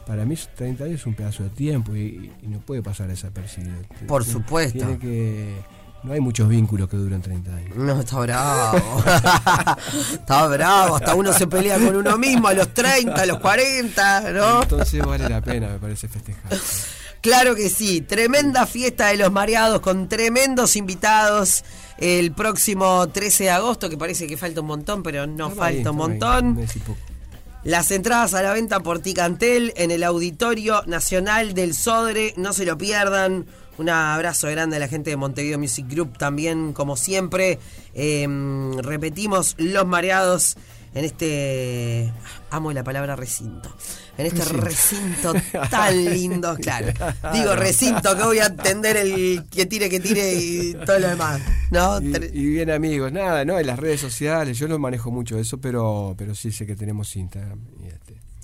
Para 0.06 0.26
mí 0.26 0.36
30 0.56 0.84
años 0.84 1.00
es 1.02 1.06
un 1.06 1.14
pedazo 1.14 1.44
de 1.44 1.50
tiempo 1.52 1.96
y, 1.96 2.32
y 2.42 2.48
no 2.48 2.60
puede 2.60 2.82
pasar 2.84 3.08
desapercibido. 3.08 3.76
Por 4.08 4.26
supuesto. 4.26 4.78
Tiene 4.80 4.98
que... 5.00 5.54
No 6.04 6.14
hay 6.14 6.20
muchos 6.20 6.50
vínculos 6.50 6.90
que 6.90 6.98
duren 6.98 7.22
30 7.22 7.56
años. 7.56 7.76
No, 7.76 8.00
está 8.00 8.20
bravo. 8.20 9.04
está 10.14 10.48
bravo. 10.48 10.96
Hasta 10.96 11.14
uno 11.14 11.32
se 11.32 11.46
pelea 11.46 11.78
con 11.78 11.96
uno 11.96 12.18
mismo 12.18 12.48
a 12.48 12.54
los 12.54 12.74
30, 12.74 13.22
a 13.22 13.26
los 13.26 13.40
40, 13.40 14.32
¿no? 14.32 14.64
Entonces 14.64 15.06
vale 15.06 15.30
la 15.30 15.42
pena, 15.42 15.70
me 15.70 15.80
parece, 15.80 16.08
festejar. 16.08 16.52
Claro 17.22 17.56
que 17.56 17.70
sí, 17.70 18.02
tremenda 18.02 18.66
fiesta 18.66 19.08
de 19.08 19.18
los 19.18 19.32
mareados 19.32 19.82
con 19.82 20.10
tremendos 20.10 20.76
invitados 20.76 21.64
el 21.98 22.32
próximo 22.32 23.08
13 23.10 23.44
de 23.44 23.50
agosto, 23.52 23.90
que 23.90 23.98
parece 23.98 24.26
que 24.26 24.38
falta 24.38 24.62
un 24.62 24.68
montón, 24.68 25.04
pero 25.04 25.28
no 25.28 25.52
falta 25.52 25.92
un 25.92 25.98
montón. 25.98 26.68
Las 27.64 27.92
entradas 27.92 28.34
a 28.34 28.42
la 28.42 28.54
venta 28.54 28.80
por 28.80 29.00
Ticantel 29.00 29.72
en 29.76 29.92
el 29.92 30.04
Auditorio 30.04 30.82
Nacional 30.88 31.54
del 31.54 31.76
Sodre, 31.76 32.34
no 32.36 32.54
se 32.54 32.66
lo 32.66 32.76
pierdan. 32.76 33.46
Un 33.78 33.90
abrazo 33.90 34.48
grande 34.50 34.78
a 34.78 34.80
la 34.80 34.88
gente 34.88 35.12
de 35.12 35.16
Montevideo 35.16 35.60
Music 35.60 35.86
Group 35.88 36.18
también, 36.18 36.74
como 36.74 36.98
siempre. 36.98 37.60
Eh, 37.94 38.28
repetimos, 38.82 39.54
los 39.60 39.86
mareados 39.86 40.58
en 40.94 41.06
este. 41.06 42.12
Amo 42.50 42.72
la 42.74 42.84
palabra 42.84 43.16
recinto. 43.16 43.74
En 44.18 44.26
este 44.26 44.44
recinto, 44.46 45.34
tan 45.70 46.06
lindo, 46.06 46.56
claro. 46.62 46.88
Digo 47.34 47.56
recinto, 47.56 48.16
que 48.16 48.24
voy 48.24 48.40
a 48.40 48.48
entender 48.48 48.98
el 48.98 49.46
que 49.50 49.66
tire, 49.66 49.90
que 49.90 50.00
tire 50.00 50.34
y 50.34 50.74
todo 50.86 51.00
lo 51.00 51.08
demás. 51.10 51.42
¿no? 51.72 52.02
Y, 52.02 52.14
y 52.34 52.46
bien 52.46 52.70
amigos, 52.70 53.12
nada, 53.12 53.46
no, 53.46 53.58
en 53.58 53.68
las 53.68 53.80
redes 53.80 54.02
sociales, 54.02 54.58
yo 54.58 54.68
no 54.68 54.78
manejo 54.78 55.12
mucho 55.12 55.40
eso, 55.40 55.60
pero, 55.60 56.14
pero 56.18 56.36
sí 56.36 56.52
sé 56.52 56.66
que 56.66 56.76
tenemos 56.76 57.16
Instagram. 57.16 57.60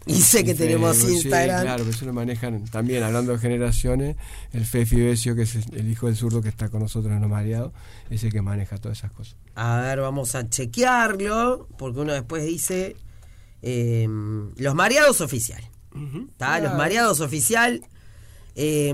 Y, 0.08 0.22
sé 0.22 0.44
que 0.44 0.54
tenemos 0.56 0.96
Facebook, 0.96 1.10
sí, 1.12 1.16
Instagram. 1.28 1.62
claro, 1.64 1.84
pero 1.84 1.96
eso 1.96 2.06
lo 2.06 2.14
manejan 2.14 2.64
también, 2.66 3.04
hablando 3.04 3.34
de 3.34 3.40
generaciones, 3.40 4.16
el 4.54 4.66
Fefi 4.66 4.96
Besio, 5.02 5.36
que 5.36 5.42
es 5.44 5.56
el 5.56 5.90
hijo 5.92 6.08
del 6.08 6.16
zurdo 6.16 6.42
que 6.42 6.50
está 6.50 6.70
con 6.70 6.82
nosotros 6.82 7.14
en 7.14 7.22
los 7.22 7.30
mareados, 7.30 7.74
es 8.10 8.24
el 8.24 8.32
que 8.32 8.42
maneja 8.42 8.78
todas 8.78 8.98
esas 9.00 9.12
cosas. 9.12 9.36
A 9.56 9.82
ver, 9.82 10.00
vamos 10.00 10.34
a 10.36 10.48
chequearlo, 10.50 11.68
porque 11.78 12.00
uno 12.00 12.14
después 12.14 12.46
dice 12.46 12.96
eh, 13.62 14.08
los 14.56 14.76
mareados 14.76 15.22
oficial. 15.22 15.62
¿Está? 15.96 16.60
Los 16.60 16.68
Claro. 16.70 16.78
mareados 16.78 17.20
oficial. 17.22 17.82
eh, 18.60 18.94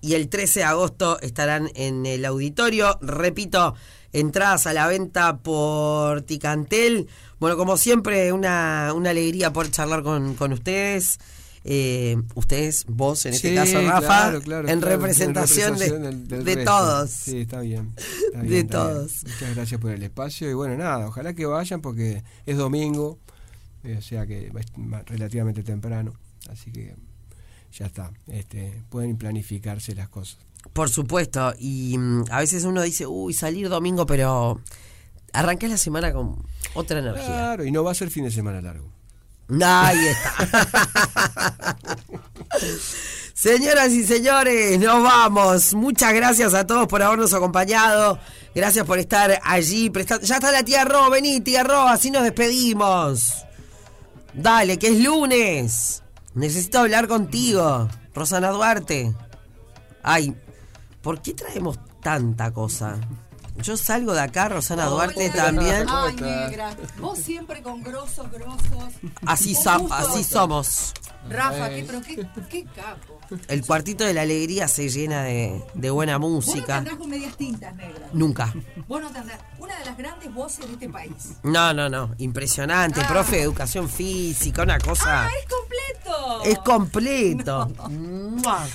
y 0.00 0.14
el 0.14 0.28
13 0.28 0.60
de 0.60 0.64
agosto 0.64 1.20
estarán 1.20 1.70
en 1.74 2.06
el 2.06 2.24
auditorio. 2.24 2.98
Repito, 3.02 3.74
entradas 4.12 4.66
a 4.66 4.72
la 4.72 4.86
venta 4.86 5.38
por 5.38 6.22
Ticantel. 6.22 7.06
Bueno, 7.38 7.56
como 7.56 7.76
siempre, 7.76 8.32
una, 8.32 8.92
una 8.94 9.10
alegría 9.10 9.52
poder 9.52 9.70
charlar 9.70 10.02
con, 10.02 10.34
con 10.34 10.52
ustedes. 10.52 11.18
Eh, 11.68 12.16
ustedes, 12.36 12.84
vos 12.86 13.26
en 13.26 13.34
este 13.34 13.48
Sí, 13.48 13.54
caso, 13.56 13.80
Rafa, 13.82 14.00
claro, 14.06 14.40
claro, 14.40 14.68
en 14.68 14.78
claro, 14.80 14.96
representación, 14.98 15.76
de- 15.76 15.98
del- 15.98 16.28
del 16.28 16.44
de, 16.44 16.54
resto. 16.54 16.70
todos. 16.70 17.10
Sí, 17.10 17.38
está 17.40 17.60
bien. 17.60 17.92
está 17.96 18.38
De 18.42 18.48
bien. 18.48 18.68
todos. 18.68 19.24
Muchas 19.24 19.54
gracias 19.56 19.80
por 19.80 19.90
el 19.90 20.02
espacio 20.04 20.48
y 20.48 20.54
bueno, 20.54 20.76
nada, 20.76 21.08
ojalá 21.08 21.34
que 21.34 21.44
vayan 21.44 21.80
porque 21.80 22.22
es 22.46 22.56
domingo, 22.56 23.18
eh, 23.82 23.96
o 23.98 24.02
sea 24.02 24.26
que 24.28 24.46
es 24.46 24.52
relativamente 25.06 25.64
temprano, 25.64 26.12
así 26.48 26.70
que 26.70 26.94
ya 27.72 27.86
está, 27.86 28.12
este, 28.28 28.84
pueden 28.88 29.16
planificarse 29.16 29.92
las 29.96 30.08
cosas. 30.08 30.38
Por 30.72 30.88
supuesto, 30.88 31.52
y 31.58 31.98
mm, 31.98 32.26
a 32.30 32.38
veces 32.38 32.62
uno 32.62 32.80
dice, 32.82 33.08
uy, 33.08 33.34
salir 33.34 33.68
domingo, 33.68 34.06
pero 34.06 34.60
arranqué 35.32 35.68
la 35.68 35.76
semana 35.76 36.12
con 36.12 36.44
otra 36.74 36.98
energía. 36.98 37.26
Claro, 37.26 37.64
y 37.64 37.70
no 37.70 37.84
va 37.84 37.92
a 37.92 37.94
ser 37.94 38.10
fin 38.10 38.24
de 38.24 38.30
semana 38.30 38.60
largo. 38.60 38.90
Ahí 39.62 40.06
está. 40.08 41.76
Señoras 43.34 43.92
y 43.92 44.04
señores, 44.04 44.80
nos 44.80 45.02
vamos. 45.02 45.74
Muchas 45.74 46.14
gracias 46.14 46.54
a 46.54 46.66
todos 46.66 46.88
por 46.88 47.02
habernos 47.02 47.34
acompañado. 47.34 48.18
Gracias 48.54 48.86
por 48.86 48.98
estar 48.98 49.38
allí. 49.44 49.92
Ya 50.22 50.36
está 50.36 50.50
la 50.50 50.64
tía 50.64 50.84
Ro, 50.84 51.10
vení, 51.10 51.40
tía 51.42 51.62
Ro, 51.62 51.86
así 51.86 52.10
nos 52.10 52.22
despedimos. 52.22 53.44
Dale, 54.32 54.78
que 54.78 54.88
es 54.88 55.00
lunes. 55.04 56.02
Necesito 56.34 56.80
hablar 56.80 57.08
contigo, 57.08 57.88
Rosana 58.14 58.50
Duarte. 58.50 59.14
Ay, 60.02 60.34
¿por 61.02 61.20
qué 61.20 61.34
traemos 61.34 61.78
tanta 62.02 62.50
cosa? 62.52 62.98
Yo 63.62 63.76
salgo 63.76 64.12
de 64.12 64.20
acá, 64.20 64.48
Rosana 64.48 64.86
Duarte 64.86 65.30
Hola. 65.32 65.44
también. 65.44 65.86
Ay, 65.88 66.14
negra. 66.16 66.76
Vos 66.98 67.18
siempre 67.18 67.62
con 67.62 67.82
grosos, 67.82 68.30
grosos. 68.30 68.92
Así, 69.24 69.54
so- 69.54 69.88
así 69.92 70.22
somos. 70.24 70.92
Rafa, 71.28 71.68
qué, 71.70 71.84
pero 71.86 72.00
qué, 72.02 72.26
qué 72.48 72.64
capo. 72.64 73.18
El 73.48 73.64
cuartito 73.66 74.04
de 74.04 74.14
la 74.14 74.22
alegría 74.22 74.68
se 74.68 74.88
llena 74.88 75.22
de, 75.24 75.60
de 75.74 75.90
buena 75.90 76.16
Vos 76.18 76.30
no 76.30 76.40
te 76.40 76.46
música. 76.46 76.76
andás 76.78 76.94
con 76.96 77.10
medias 77.10 77.36
tintas 77.36 77.74
negras. 77.74 78.10
Nunca. 78.12 78.54
Vos 78.86 79.00
no 79.02 79.10
te 79.10 79.18
andás. 79.18 79.40
Una 79.58 79.76
de 79.78 79.84
las 79.84 79.96
grandes 79.96 80.32
voces 80.32 80.66
de 80.66 80.72
este 80.74 80.88
país. 80.88 81.12
No, 81.42 81.74
no, 81.74 81.88
no. 81.88 82.14
Impresionante. 82.18 83.00
Ah. 83.02 83.08
Profe 83.08 83.36
de 83.36 83.42
educación 83.42 83.88
física, 83.88 84.62
una 84.62 84.78
cosa. 84.78 85.26
¡Ah, 85.26 85.30
es 85.42 85.46
completo! 85.52 86.42
Es 86.44 86.58
completo. 86.60 87.72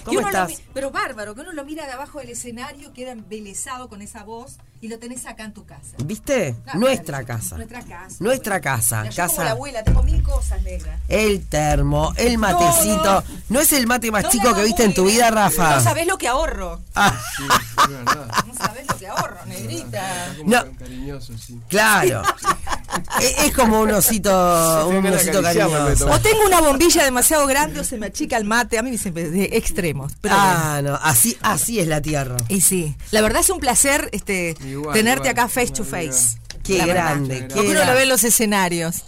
¿Cómo 0.06 0.20
lo 0.22 0.28
estás? 0.28 0.62
pero 0.74 0.92
bárbaro, 0.92 1.34
que 1.36 1.42
uno 1.42 1.54
lo 1.54 1.64
mira 1.64 1.86
de 1.86 1.94
abajo 1.94 2.20
del 2.20 2.30
escenario, 2.32 2.92
queda 2.94 3.12
embelesado 3.12 3.88
con 3.90 4.02
esa 4.02 4.24
voz 4.24 4.58
y 4.82 4.88
lo 4.88 5.00
tenés 5.00 5.26
acá 5.28 5.44
en 5.46 5.54
tu 5.54 5.66
casa. 5.66 5.96
¿Viste? 6.04 6.56
No, 6.74 6.80
Nuestra 6.82 7.24
claro, 7.24 7.40
casa. 7.42 7.56
Nuestra 7.58 7.82
casa. 7.84 8.16
Nuestra 8.20 8.62
casa. 8.62 9.02
Mira, 9.04 9.12
yo 9.14 9.24
como 9.24 9.30
Casa. 9.30 9.44
la 9.46 9.52
abuela, 9.52 9.84
tengo 9.84 10.04
mil 10.04 10.24
cosas, 10.24 10.62
negra. 10.64 11.00
El 11.08 11.46
termo, 11.48 12.14
el 12.18 12.38
matecito. 12.42 13.04
No, 13.04 13.22
¿No, 13.22 13.24
no. 13.50 13.60
es 13.62 13.72
el 13.74 13.88
mate 13.88 14.12
más 14.12 14.24
No 14.24 14.30
chico 14.30 14.54
que 14.54 14.64
viste 14.64 14.84
en 14.84 14.94
tu 14.94 15.06
vida. 15.06 15.32
Rafa? 15.32 15.76
No 15.76 15.82
sabés 15.82 16.06
lo 16.08 16.18
que 16.18 16.28
ahorro. 16.28 16.82
Ah, 16.96 17.18
Sí, 17.38 17.44
es 17.84 17.90
verdad. 17.90 18.28
No 18.48 18.54
sabés 18.56 18.88
lo 18.88 18.98
que 18.98 19.08
ahorro, 19.08 19.38
negrita. 19.46 20.26
Está 20.28 20.38
como 20.38 20.50
No. 20.52 20.64
tan 20.64 20.74
cariñoso, 20.76 21.34
sí. 21.38 21.60
claro. 21.70 22.22
es, 23.22 23.46
es 23.46 23.54
como 23.54 23.80
un 23.82 23.92
osito, 23.92 24.88
un 24.88 25.06
osito 25.08 25.42
cariñoso. 25.42 26.10
O 26.12 26.20
tengo 26.20 26.46
una 26.46 26.60
bombilla 26.62 27.04
demasiado 27.04 27.48
grande 27.48 27.80
o 27.80 27.84
se 27.84 27.98
me 27.98 28.08
achica 28.08 28.38
el 28.38 28.46
mate. 28.46 28.78
A 28.78 28.82
mí 28.82 28.90
me 28.90 28.98
dicen 28.98 29.14
de 29.14 29.50
extremos. 29.54 30.12
Pero 30.22 30.36
bueno. 30.36 30.50
Ah, 30.54 30.82
no, 30.84 30.96
así, 31.02 31.38
así 31.42 31.80
es 31.80 31.88
la 31.88 32.02
tierra. 32.02 32.38
Y 32.50 32.62
sí, 32.62 32.96
la 33.12 33.22
verdad 33.22 33.42
es 33.42 33.50
un 33.50 33.60
placer 33.60 34.10
este 34.12 34.56
Igual, 34.66 34.94
tenerte 34.94 35.30
igual, 35.30 35.46
acá 35.46 35.48
face 35.48 35.72
to 35.72 35.84
face. 35.84 36.38
Qué 36.64 36.78
grande, 36.86 37.48
Porque 37.54 37.72
uno 37.72 37.84
lo 37.86 37.94
ve 37.94 38.04
en 38.04 38.10
los 38.10 38.24
escenarios. 38.24 39.06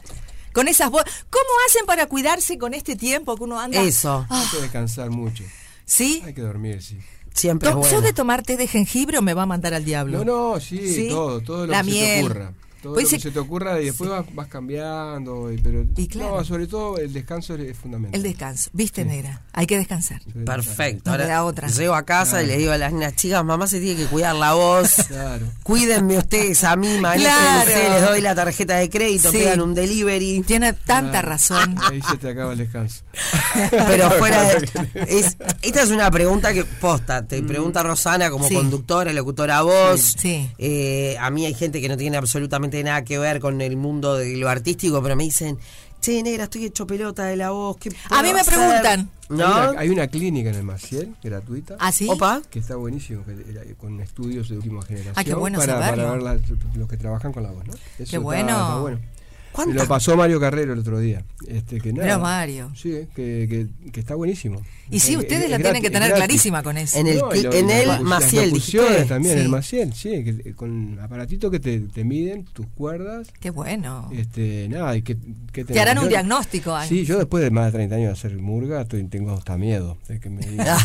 Con 0.54 0.68
esas 0.68 0.90
voces. 0.92 1.12
¿Cómo 1.30 1.46
hacen 1.68 1.86
para 1.86 2.06
cuidarse 2.08 2.58
con 2.58 2.74
este 2.74 2.96
tiempo 2.96 3.36
que 3.36 3.44
uno 3.44 3.60
anda? 3.60 3.82
Eso, 3.82 4.26
Ah, 4.30 4.42
Hay 4.42 4.48
que 4.56 4.62
descansar 4.62 5.10
mucho. 5.10 5.44
¿Sí? 5.86 6.22
Hay 6.26 6.34
que 6.34 6.42
dormir, 6.42 6.82
sí. 6.82 6.98
siempre 7.34 7.70
es 7.70 7.76
¿Sos 7.76 7.82
bueno. 7.90 8.02
de 8.02 8.14
tomar 8.14 8.44
té 8.44 8.56
de 8.58 8.68
jengibre 8.68 9.18
o 9.18 9.22
me 9.22 9.34
va 9.34 9.44
a 9.44 9.46
mandar 9.46 9.74
al 9.74 9.84
diablo? 9.84 10.24
No, 10.24 10.54
no, 10.54 10.60
sí, 10.62 10.78
¿Sí? 10.94 11.10
todo, 11.10 11.42
todo 11.42 11.66
lo 11.66 11.72
La 11.72 11.80
que 11.84 11.90
miel. 11.92 12.08
se 12.08 12.16
te 12.16 12.40
ocurra. 12.40 12.54
Todo 12.84 12.96
Pues 12.96 13.06
lo 13.06 13.10
que 13.12 13.16
se- 13.16 13.22
se 13.30 13.32
te 13.32 13.40
ocurra 13.40 13.80
y 13.82 13.86
después 13.86 14.10
vas, 14.10 14.26
vas 14.36 14.48
cambiando. 14.48 15.52
y- 15.52 15.58
Pero 15.58 15.86
Y 15.96 16.08
claro. 16.08 16.38
no, 16.38 16.44
sobre 16.44 16.68
todo 16.68 16.98
el 16.98 17.14
descanso 17.14 17.56
es 17.56 17.78
fundamental. 17.78 18.16
El 18.20 18.24
descanso. 18.24 18.70
¿Viste, 18.74 19.04
Sí. 19.04 19.08
negra? 19.08 19.42
Hay 19.54 19.66
que 19.68 19.78
descansar. 19.78 20.22
Perfecto. 20.46 21.10
Ahora 21.12 21.46
otra. 21.46 21.68
llego 21.70 21.96
a 21.96 22.04
casa 22.04 22.44
y 22.44 22.48
le 22.48 22.58
digo 22.58 22.74
a 22.74 22.78
las 22.78 22.92
niñas, 22.92 23.16
chicas, 23.16 23.44
mamá 23.46 23.68
se 23.68 23.80
tiene 23.80 24.02
que 24.04 24.08
cuidar 24.08 24.36
la 24.36 24.54
voz. 24.54 24.96
Claro. 25.08 25.46
Cuídenme 25.64 26.18
ustedes 26.18 26.64
a 26.66 26.76
mí, 26.76 26.98
Claro. 27.00 27.70
les 27.70 28.02
doy 28.02 28.20
la 28.22 28.36
tarjeta 28.36 28.76
de 28.76 28.90
crédito, 28.90 29.32
Sí. 29.32 29.38
pegan 29.38 29.62
un 29.62 29.74
delivery. 29.74 30.42
Tiene 30.46 30.74
tanta 30.74 31.12
Claro. 31.12 31.30
razón. 31.30 31.76
Ahí 31.92 32.02
se 32.02 32.18
te 32.18 32.30
acaba 32.32 32.52
el 32.52 32.58
descanso. 32.58 33.04
Pero 33.88 34.12
fuera 34.12 34.44
de, 34.44 34.70
es- 35.08 35.38
esta 35.62 35.82
es 35.84 35.90
una 35.90 36.12
pregunta 36.12 36.54
que 36.54 36.66
posta, 36.66 37.26
te 37.26 37.42
pregunta 37.44 37.82
Rosana 37.84 38.30
como 38.30 38.48
Sí. 38.48 38.56
conductora, 38.56 39.14
locutora 39.14 39.62
voz. 39.62 40.16
Sí. 40.20 40.50
Eh, 40.58 41.16
a 41.20 41.30
mí 41.30 41.46
hay 41.46 41.54
gente 41.54 41.80
que 41.80 41.88
no 41.88 41.96
tiene 41.96 42.18
absolutamente 42.18 42.73
nada 42.82 43.04
que 43.04 43.20
ver 43.20 43.42
con 43.42 43.60
el 43.60 43.76
mundo 43.76 44.16
de 44.16 44.38
lo 44.38 44.48
artístico, 44.48 45.04
pero 45.04 45.18
me 45.18 45.26
dicen, 45.26 45.60
che, 46.00 46.24
negra, 46.24 46.46
estoy 46.46 46.64
hecho 46.66 46.88
pelota 46.88 47.26
de 47.26 47.36
la 47.36 47.52
voz. 47.52 47.76
¿qué 47.78 47.90
A 48.10 48.24
mí 48.24 48.34
me 48.34 48.40
hacer?" 48.40 48.54
preguntan. 48.56 49.10
Hay, 49.30 49.38
¿No? 49.38 49.46
una, 49.72 49.80
hay 49.80 49.90
una 49.90 50.08
clínica 50.08 50.50
en 50.50 50.56
el 50.56 50.64
Maciel, 50.64 51.16
gratuita. 51.24 51.76
¿Ah, 51.80 51.92
sí? 51.92 52.08
Opa. 52.10 52.42
Que 52.50 52.60
está 52.60 52.76
buenísimo, 52.76 53.24
que 53.26 53.76
con 53.76 54.00
estudios 54.00 54.48
de 54.50 54.58
última 54.58 54.82
generación. 54.84 55.14
Ah, 55.18 55.24
qué 55.24 55.34
bueno 55.34 55.60
para, 55.60 55.74
saberlo. 55.80 56.04
para 56.04 56.14
ver 56.14 56.22
la- 56.24 56.40
los 56.80 56.90
que 56.90 56.98
trabajan 56.98 57.34
con 57.34 57.44
la 57.44 57.52
voz, 57.52 57.66
¿no? 57.68 57.74
Eso 57.74 57.84
está- 58.04 58.20
bueno. 58.20 58.50
está 58.52 58.80
bueno. 58.80 59.00
Me 59.54 59.56
¿Cuántas- 59.66 59.76
lo 59.84 59.88
pasó 59.88 60.18
Mario 60.18 60.40
Carrero 60.40 60.74
el 60.74 60.80
otro 60.80 60.98
día. 61.00 61.24
Este, 61.48 61.80
que 61.80 61.94
nada, 61.94 62.08
Pero 62.08 62.20
Mario. 62.20 62.72
Sí, 62.76 62.90
que, 63.16 63.48
que, 63.48 63.92
que 63.92 64.00
está 64.00 64.16
buenísimo. 64.16 64.60
Y 64.90 65.00
sí, 65.00 65.14
Es- 65.14 65.20
ustedes 65.20 65.44
es 65.46 65.50
la 65.52 65.60
tienen 65.60 65.82
que 65.82 65.90
tener 65.92 66.10
gratis. 66.10 66.26
clarísima 66.26 66.64
con 66.64 66.78
eso. 66.78 66.98
En 66.98 67.08
el, 67.08 67.20
No, 67.20 67.32
lo- 67.32 67.54
en 67.54 67.70
el 67.70 68.02
Maciel, 68.02 68.46
las 68.52 68.54
dijiste. 68.54 69.06
también, 69.06 69.36
Sí. 69.38 69.42
el 69.44 69.50
Maciel, 69.50 69.94
sí, 69.94 70.10
que, 70.24 70.54
con 70.56 71.00
aparatitos 71.00 71.52
que 71.52 71.60
te, 71.60 71.80
te 71.82 72.04
miden 72.04 72.46
tus 72.46 72.66
cuerdas. 72.76 73.28
Qué 73.40 73.52
bueno. 73.52 74.10
Este, 74.12 74.68
nada, 74.70 74.96
y 74.98 75.04
que, 75.04 75.18
que 75.52 75.64
Te 75.66 75.80
harán 75.80 76.00
un 76.00 76.06
yo- 76.06 76.10
diagnóstico. 76.10 76.76
ay. 76.76 76.90
Sí, 76.90 77.06
yo 77.06 77.18
después 77.20 77.44
de 77.44 77.52
más 77.52 77.66
de 77.68 77.72
30 77.74 77.96
años 77.96 78.08
de 78.08 78.14
hacer 78.14 78.38
murga, 78.42 78.82
estoy, 78.82 79.04
tengo 79.06 79.34
hasta 79.34 79.56
miedo 79.58 79.98
de 80.08 80.20
que 80.20 80.30
me 80.30 80.42
digan 80.48 80.78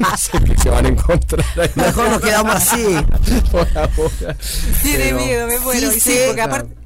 no 0.00 0.16
sé 0.16 0.38
qué 0.44 0.56
se 0.58 0.70
van 0.70 0.86
a 0.86 0.88
encontrar. 0.88 1.44
ahí. 1.58 1.68
Mejor 1.76 2.08
nos 2.10 2.20
quedamos 2.22 2.54
así. 2.56 2.84
Por 3.52 3.68
ahora. 3.76 4.36
Tiene 4.82 4.98
Pero- 5.04 5.16
miedo, 5.18 5.46
me 5.48 5.58
muero. 5.60 5.90
Sí 5.92 6.00
sí, 6.00 6.16
porque 6.26 6.40
aparte. 6.42 6.79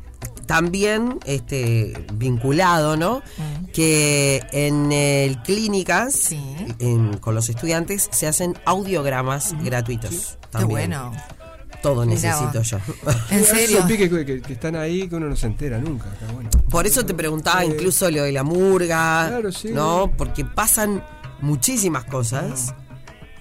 También 0.47 1.19
este 1.25 2.05
vinculado, 2.15 2.97
¿no? 2.97 3.19
Mm. 3.39 3.65
Que 3.73 4.43
en 4.53 4.93
el 4.93 5.41
clínicas, 5.43 6.15
Sí. 6.15 6.41
en- 6.79 7.19
con 7.19 7.35
los 7.35 7.49
estudiantes, 7.49 8.09
se 8.13 8.27
hacen 8.27 8.55
audiogramas 8.65 9.55
gratuitos. 9.63 10.39
Qué 10.43 10.49
También. 10.51 10.71
bueno. 10.71 11.13
Todo 11.83 12.07
necesito 12.07 12.63
yo. 12.63 12.79
¿En 13.31 13.45
serio? 13.45 13.87
que, 13.87 14.09
que- 14.09 14.41
que 14.41 14.53
están 14.55 14.75
ahí 14.75 15.07
que 15.07 15.17
uno 15.17 15.29
no 15.29 15.37
se 15.37 15.47
entera 15.47 15.79
nunca. 15.79 16.07
está 16.13 16.33
bueno. 16.33 16.49
Por 16.71 16.87
eso 16.87 17.05
te 17.05 17.13
preguntaba 17.13 17.63
Eh, 17.63 17.67
incluso 17.67 18.11
lo 18.11 18.23
de 18.23 18.33
la 18.33 18.43
murga, 18.43 19.27
Claro, 19.29 19.53
sí. 19.53 19.69
¿no? 19.71 20.11
Porque 20.17 20.45
pasan 20.47 21.05
muchísimas 21.43 22.05
cosas 22.05 22.75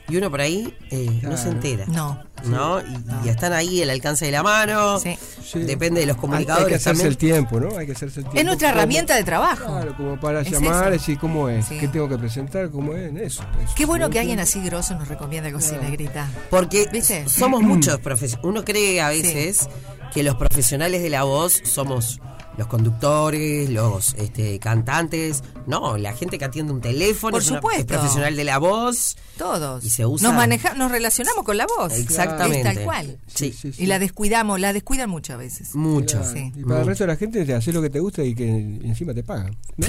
y 0.09 0.17
uno 0.17 0.29
por 0.29 0.41
ahí 0.41 0.75
eh, 0.91 1.21
no 1.23 1.37
se 1.37 1.49
entera. 1.49 1.85
No. 1.85 2.21
¿No? 2.45 2.82
Y, 2.82 2.97
y 3.25 3.29
están 3.29 3.53
ahí 3.53 3.82
al 3.82 3.89
alcance 3.89 4.25
de 4.25 4.32
la 4.32 4.43
mano. 4.43 4.99
Sí. 4.99 5.15
Depende 5.56 6.01
de 6.01 6.08
los 6.08 6.17
comunicadores 6.17 6.65
Hay 6.65 6.69
que 6.69 6.75
hacerse 6.75 6.89
también. 7.03 7.08
el 7.08 7.17
tiempo, 7.17 7.60
¿no? 7.60 7.77
Hay 7.77 7.86
que 7.86 7.91
hacerse 7.91 8.19
el 8.21 8.23
tiempo. 8.25 8.39
Es 8.39 8.45
nuestra 8.45 8.69
herramienta 8.69 9.15
de 9.15 9.23
trabajo. 9.23 9.65
Claro, 9.65 9.95
como 9.95 10.19
para 10.19 10.41
Es 10.41 10.49
llamar, 10.51 10.84
eso. 10.86 10.91
decir 10.91 11.17
cómo 11.19 11.47
es, 11.49 11.65
Sí. 11.65 11.77
qué 11.79 11.88
tengo 11.88 12.10
que 12.10 12.17
presentar, 12.17 12.69
cómo 12.71 12.93
es, 12.93 13.12
eso. 13.15 13.43
eso. 13.63 13.73
Qué 13.75 13.86
bueno 13.86 14.10
que 14.10 14.19
alguien 14.19 14.39
así 14.39 14.62
grosso 14.63 14.95
nos 14.95 15.08
recomienda 15.08 15.47
algo 15.47 15.60
así, 15.60 15.75
negrita. 15.82 16.27
Porque 16.49 16.88
¿Viste? 16.91 17.27
somos 17.29 17.62
muchos 17.63 17.99
profesionales. 17.99 18.45
Uno 18.49 18.63
cree 18.65 18.99
a 19.01 19.10
veces 19.10 19.69
que 20.13 20.23
los 20.23 20.36
profesionales 20.36 21.01
de 21.03 21.10
la 21.10 21.23
voz 21.23 21.62
somos 21.63 22.19
los 22.58 22.67
conductores, 22.67 23.69
los 23.69 24.13
este, 24.15 24.60
cantantes. 24.60 25.43
No, 25.67 25.97
la 25.97 26.13
gente 26.13 26.38
que 26.38 26.45
atiende 26.45 26.73
un 26.73 26.82
teléfono 26.82 27.32
Por 27.32 27.41
es, 27.41 27.49
una- 27.49 27.60
supuesto. 27.60 27.82
es 27.82 27.86
profesional 27.99 28.36
de 28.36 28.43
la 28.43 28.58
voz. 28.58 29.15
Todos. 29.38 29.84
Y 29.84 29.89
se 29.89 30.06
usa- 30.06 30.28
Nos 30.28 30.36
maneja, 30.36 30.73
nos 30.76 30.91
relacionamos 30.91 31.43
con 31.43 31.58
la 31.58 31.65
voz. 31.65 31.93
Exactamente. 31.93 32.67
Es 32.69 32.76
tal 32.76 32.84
cual. 32.84 33.17
Sí, 33.34 33.52
Sí, 33.60 33.71
sí. 33.73 33.84
Y 33.84 33.86
la 33.88 33.99
descuidamos, 33.99 34.60
la 34.60 34.73
descuidan 34.73 35.10
mucho 35.10 35.34
a 35.34 35.38
veces. 35.38 35.73
mucho. 35.76 36.19
Claro. 36.19 36.34
Sí. 36.34 36.52
Y 36.56 36.63
para 36.63 36.82
el 36.82 36.88
resto 36.88 37.04
de 37.06 37.08
la 37.08 37.15
gente, 37.17 37.43
te 37.45 37.54
haces 37.56 37.73
lo 37.73 37.82
que 37.82 37.89
te 37.89 37.99
gusta 37.99 38.23
y 38.23 38.36
que 38.36 38.47
encima 38.47 39.13
te 39.13 39.23
pagan. 39.23 39.58
¿no? 39.78 39.88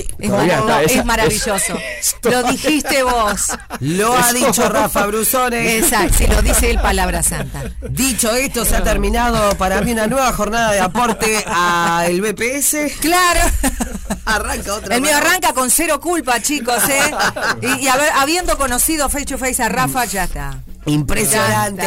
Es, 0.81 1.05
maravilloso. 1.05 1.75
Lo 2.23 2.43
dijiste 2.45 3.03
vos. 3.03 3.49
Lo 3.81 4.15
ha 4.17 4.33
dicho 4.33 4.69
Rafa 4.69 5.07
Brusones. 5.07 5.83
Exacto, 5.85 6.15
si 6.19 6.27
lo 6.27 6.41
dice 6.43 6.71
él, 6.71 6.79
palabra 6.81 7.23
santa. 7.23 7.63
Dicho 7.91 8.31
esto, 8.35 8.65
se 8.65 8.77
ha 8.77 8.83
terminado 8.83 9.57
para 9.59 9.81
mí 9.83 9.93
una 9.93 10.07
nueva 10.07 10.33
jornada 10.33 10.73
de 10.73 10.81
aporte 10.81 11.45
al 11.47 12.21
BPS. 12.21 12.93
Claro. 13.01 13.41
Arranca 14.27 14.75
otra 14.75 14.95
El 14.97 15.03
mío 15.03 15.17
arranca 15.17 15.53
con 15.53 15.71
cero 15.71 16.01
culpa, 16.01 16.41
chicos, 16.41 16.83
¿eh? 16.89 17.11
Y, 17.63 17.85
y 17.85 17.89
haber- 17.89 18.13
habiendo 18.17 18.57
conocido 18.57 19.09
face 19.09 19.27
to 19.27 19.39
face 19.39 19.63
a 19.63 19.69
Rafa, 19.69 20.05
ya 20.07 20.25
está. 20.25 20.59
Impresionante. 20.87 21.87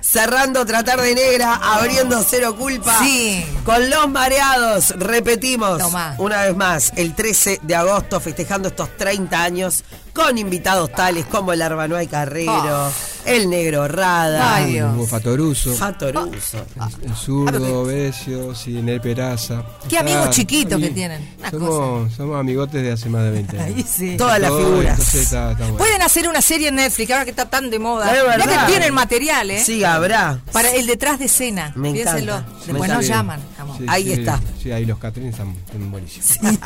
Cerrando 0.00 0.66
Tratar 0.66 1.00
de 1.00 1.14
Negra, 1.14 1.54
abriendo 1.54 2.22
Cero 2.28 2.56
Culpa. 2.56 2.98
Sí. 3.00 3.44
Con 3.64 3.88
los 3.88 4.08
mareados, 4.10 4.90
repetimos 4.98 5.78
Tomá. 5.78 6.14
una 6.18 6.42
vez 6.42 6.56
más, 6.56 6.92
el 6.96 7.14
13 7.14 7.60
de 7.62 7.74
agosto, 7.76 8.20
festejando 8.20 8.68
estos 8.68 8.96
30 8.96 9.42
años, 9.42 9.84
con 10.12 10.36
invitados 10.38 10.90
tales 10.92 11.24
como 11.26 11.52
el 11.52 11.62
Arbanoy 11.62 12.06
Carrero, 12.08 12.88
Oh. 12.88 12.92
El 13.26 13.48
Negro 13.50 13.86
Rada, 13.88 14.56
Ay, 14.56 14.72
Dios. 14.72 14.94
Hugo 14.94 15.06
Fatoruso, 15.06 15.74
Fatoruso. 15.74 16.64
el 17.02 17.14
zurdo, 17.14 17.84
Besio, 17.84 18.54
sí, 18.54 18.70
Nel 18.82 19.00
Peraza. 19.00 19.62
Qué 19.88 19.98
amigos 19.98 20.26
Ah, 20.26 20.30
chiquitos 20.30 20.80
que 20.80 20.90
tienen. 20.90 21.34
Una 21.38 21.50
Somos, 21.50 22.12
somos 22.14 22.38
amigotes 22.40 22.82
de 22.82 22.92
hace 22.92 23.08
más 23.08 23.22
de 23.24 23.30
20 23.30 23.60
años. 23.60 23.76
Ahí 23.76 23.84
sí. 23.88 24.16
Todas 24.16 24.38
las 24.40 24.50
Todo, 24.50 24.58
figuras. 24.66 24.90
entonces 24.92 25.22
está- 25.22 25.52
está 25.52 25.64
bueno. 25.64 25.78
Pueden 25.78 26.02
hacer 26.02 26.28
una 26.28 26.42
serie 26.42 26.68
en 26.68 26.74
Netflix, 26.76 27.10
ahora 27.10 27.24
que 27.24 27.30
está 27.30 27.48
tan 27.48 27.70
de 27.70 27.78
moda. 27.78 28.12
Es 28.14 28.22
Ya 28.46 28.66
que 28.66 28.66
tienen 28.72 28.94
material, 28.94 29.50
¿eh? 29.50 29.62
Sí, 29.64 29.84
habrá. 29.84 30.40
Para 30.52 30.70
el 30.72 30.86
detrás 30.86 31.18
de 31.18 31.26
escena. 31.26 31.72
Me 31.76 31.90
encanta. 31.90 32.12
Después 32.66 32.66
Me 32.66 32.72
nos 32.72 32.82
encanta. 32.88 33.02
llaman. 33.06 33.40
Sí, 33.82 33.88
Ahí 33.88 34.04
sí, 34.04 34.12
está. 34.12 34.40
Sí, 34.62 34.70
ahí 34.70 34.84
los 34.84 34.98
Catrines 34.98 35.32
están, 35.34 35.50
están 35.50 35.90
buenísimos. 35.90 36.38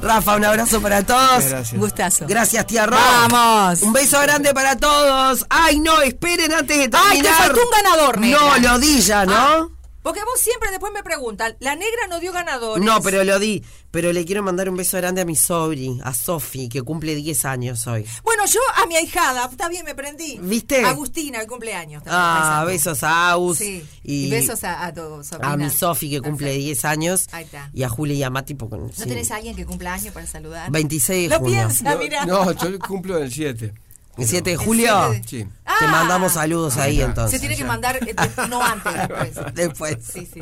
Rafa, 0.00 0.36
un 0.36 0.44
abrazo 0.44 0.80
para 0.80 1.02
todos. 1.04 1.44
Gracias. 1.44 1.74
Gustazo. 1.74 2.26
Gracias, 2.26 2.66
tía 2.66 2.86
Ro. 2.86 2.96
Vamos. 2.96 3.82
Un 3.82 3.92
beso 3.92 4.20
grande 4.20 4.54
para 4.54 4.76
todos. 4.76 5.44
Ay, 5.50 5.78
no, 5.78 6.00
esperen 6.00 6.52
antes 6.52 6.78
de 6.78 6.88
terminar. 6.88 7.12
Ay, 7.12 7.20
te 7.20 7.28
faltó 7.28 7.60
un 7.60 7.70
ganador, 7.84 8.20
negra. 8.20 8.40
No, 8.40 8.58
lo 8.58 8.78
di 8.78 9.00
ya, 9.00 9.26
¿no? 9.26 9.34
Ah, 9.34 9.68
Porque 10.02 10.20
vos 10.24 10.38
siempre 10.40 10.70
después 10.70 10.92
me 10.92 11.02
preguntan, 11.02 11.56
la 11.60 11.76
negra 11.76 12.06
no 12.08 12.18
dio 12.20 12.32
ganadores. 12.32 12.84
No, 12.84 13.00
pero 13.02 13.22
lo 13.24 13.38
di. 13.38 13.64
Pero 13.92 14.12
le 14.12 14.24
quiero 14.24 14.42
mandar 14.42 14.68
un 14.70 14.76
beso 14.76 14.96
grande 14.96 15.20
a 15.20 15.24
mi 15.24 15.36
sobri, 15.36 16.00
a 16.02 16.14
Sofi, 16.14 16.68
que 16.68 16.82
cumple 16.82 17.14
10 17.14 17.44
años 17.44 17.86
hoy. 17.86 18.06
Bueno, 18.24 18.46
yo 18.46 18.58
a 18.82 18.86
mi 18.86 18.96
ahijada, 18.96 19.46
está 19.50 19.68
bien, 19.68 19.84
me 19.84 19.94
prendí. 19.94 20.38
¿Viste? 20.40 20.82
Agustina, 20.84 21.40
el 21.40 21.46
cumpleaños. 21.46 22.02
también, 22.02 22.20
Ah, 22.20 22.64
besos 22.66 23.02
a 23.02 23.30
Aus. 23.32 23.58
Sí. 23.58 23.84
Y, 24.02 24.26
Y, 24.26 24.30
besos 24.30 24.64
a, 24.64 24.86
a 24.86 24.94
sobrina. 24.94 25.52
a 25.52 25.56
mi 25.58 25.68
Sofi, 25.70 26.08
que 26.10 26.20
cumple 26.22 26.46
Perfecto. 26.46 26.64
10 26.66 26.84
años. 26.86 27.26
Ahí 27.32 27.44
está. 27.44 27.70
Y 27.74 27.82
a 27.82 27.88
Julia 27.90 28.14
y 28.16 28.22
a 28.22 28.30
Mati, 28.30 28.54
porque. 28.54 28.78
¿No 28.78 28.88
sí. 28.92 29.04
tenés 29.04 29.30
a 29.30 29.36
alguien 29.36 29.54
que 29.54 29.66
cumpla 29.66 29.92
años 29.92 30.12
para 30.14 30.26
saludar? 30.26 30.70
26 30.70 31.28
de 31.28 31.34
Lo 31.36 31.40
junio. 31.40 31.58
piensa, 31.68 31.96
mira. 31.96 32.24
No, 32.26 32.50
yo 32.52 32.78
cumplo 32.78 33.18
el 33.18 33.30
7. 33.30 33.72
¿El 34.18 34.28
7 34.28 34.50
de 34.50 34.56
¿El 34.56 34.58
julio? 34.58 35.12
Sí. 35.26 35.44
Te 35.44 35.48
Ah. 35.64 35.86
mandamos 35.90 36.32
saludos 36.34 36.76
ahí 36.76 36.96
ya. 36.98 37.06
entonces. 37.06 37.32
Se 37.32 37.40
tiene 37.40 37.56
que 37.56 37.64
mandar, 37.64 37.96
eh, 37.96 38.14
no 38.48 38.62
antes, 38.62 38.92
después. 38.94 39.54
Después. 39.54 39.96
Sí, 40.12 40.28
sí. 40.32 40.40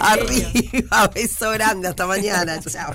Arriba, 0.00 1.08
beso 1.14 1.50
grande, 1.52 1.88
hasta 1.88 2.06
mañana, 2.06 2.60
chao. 2.68 2.94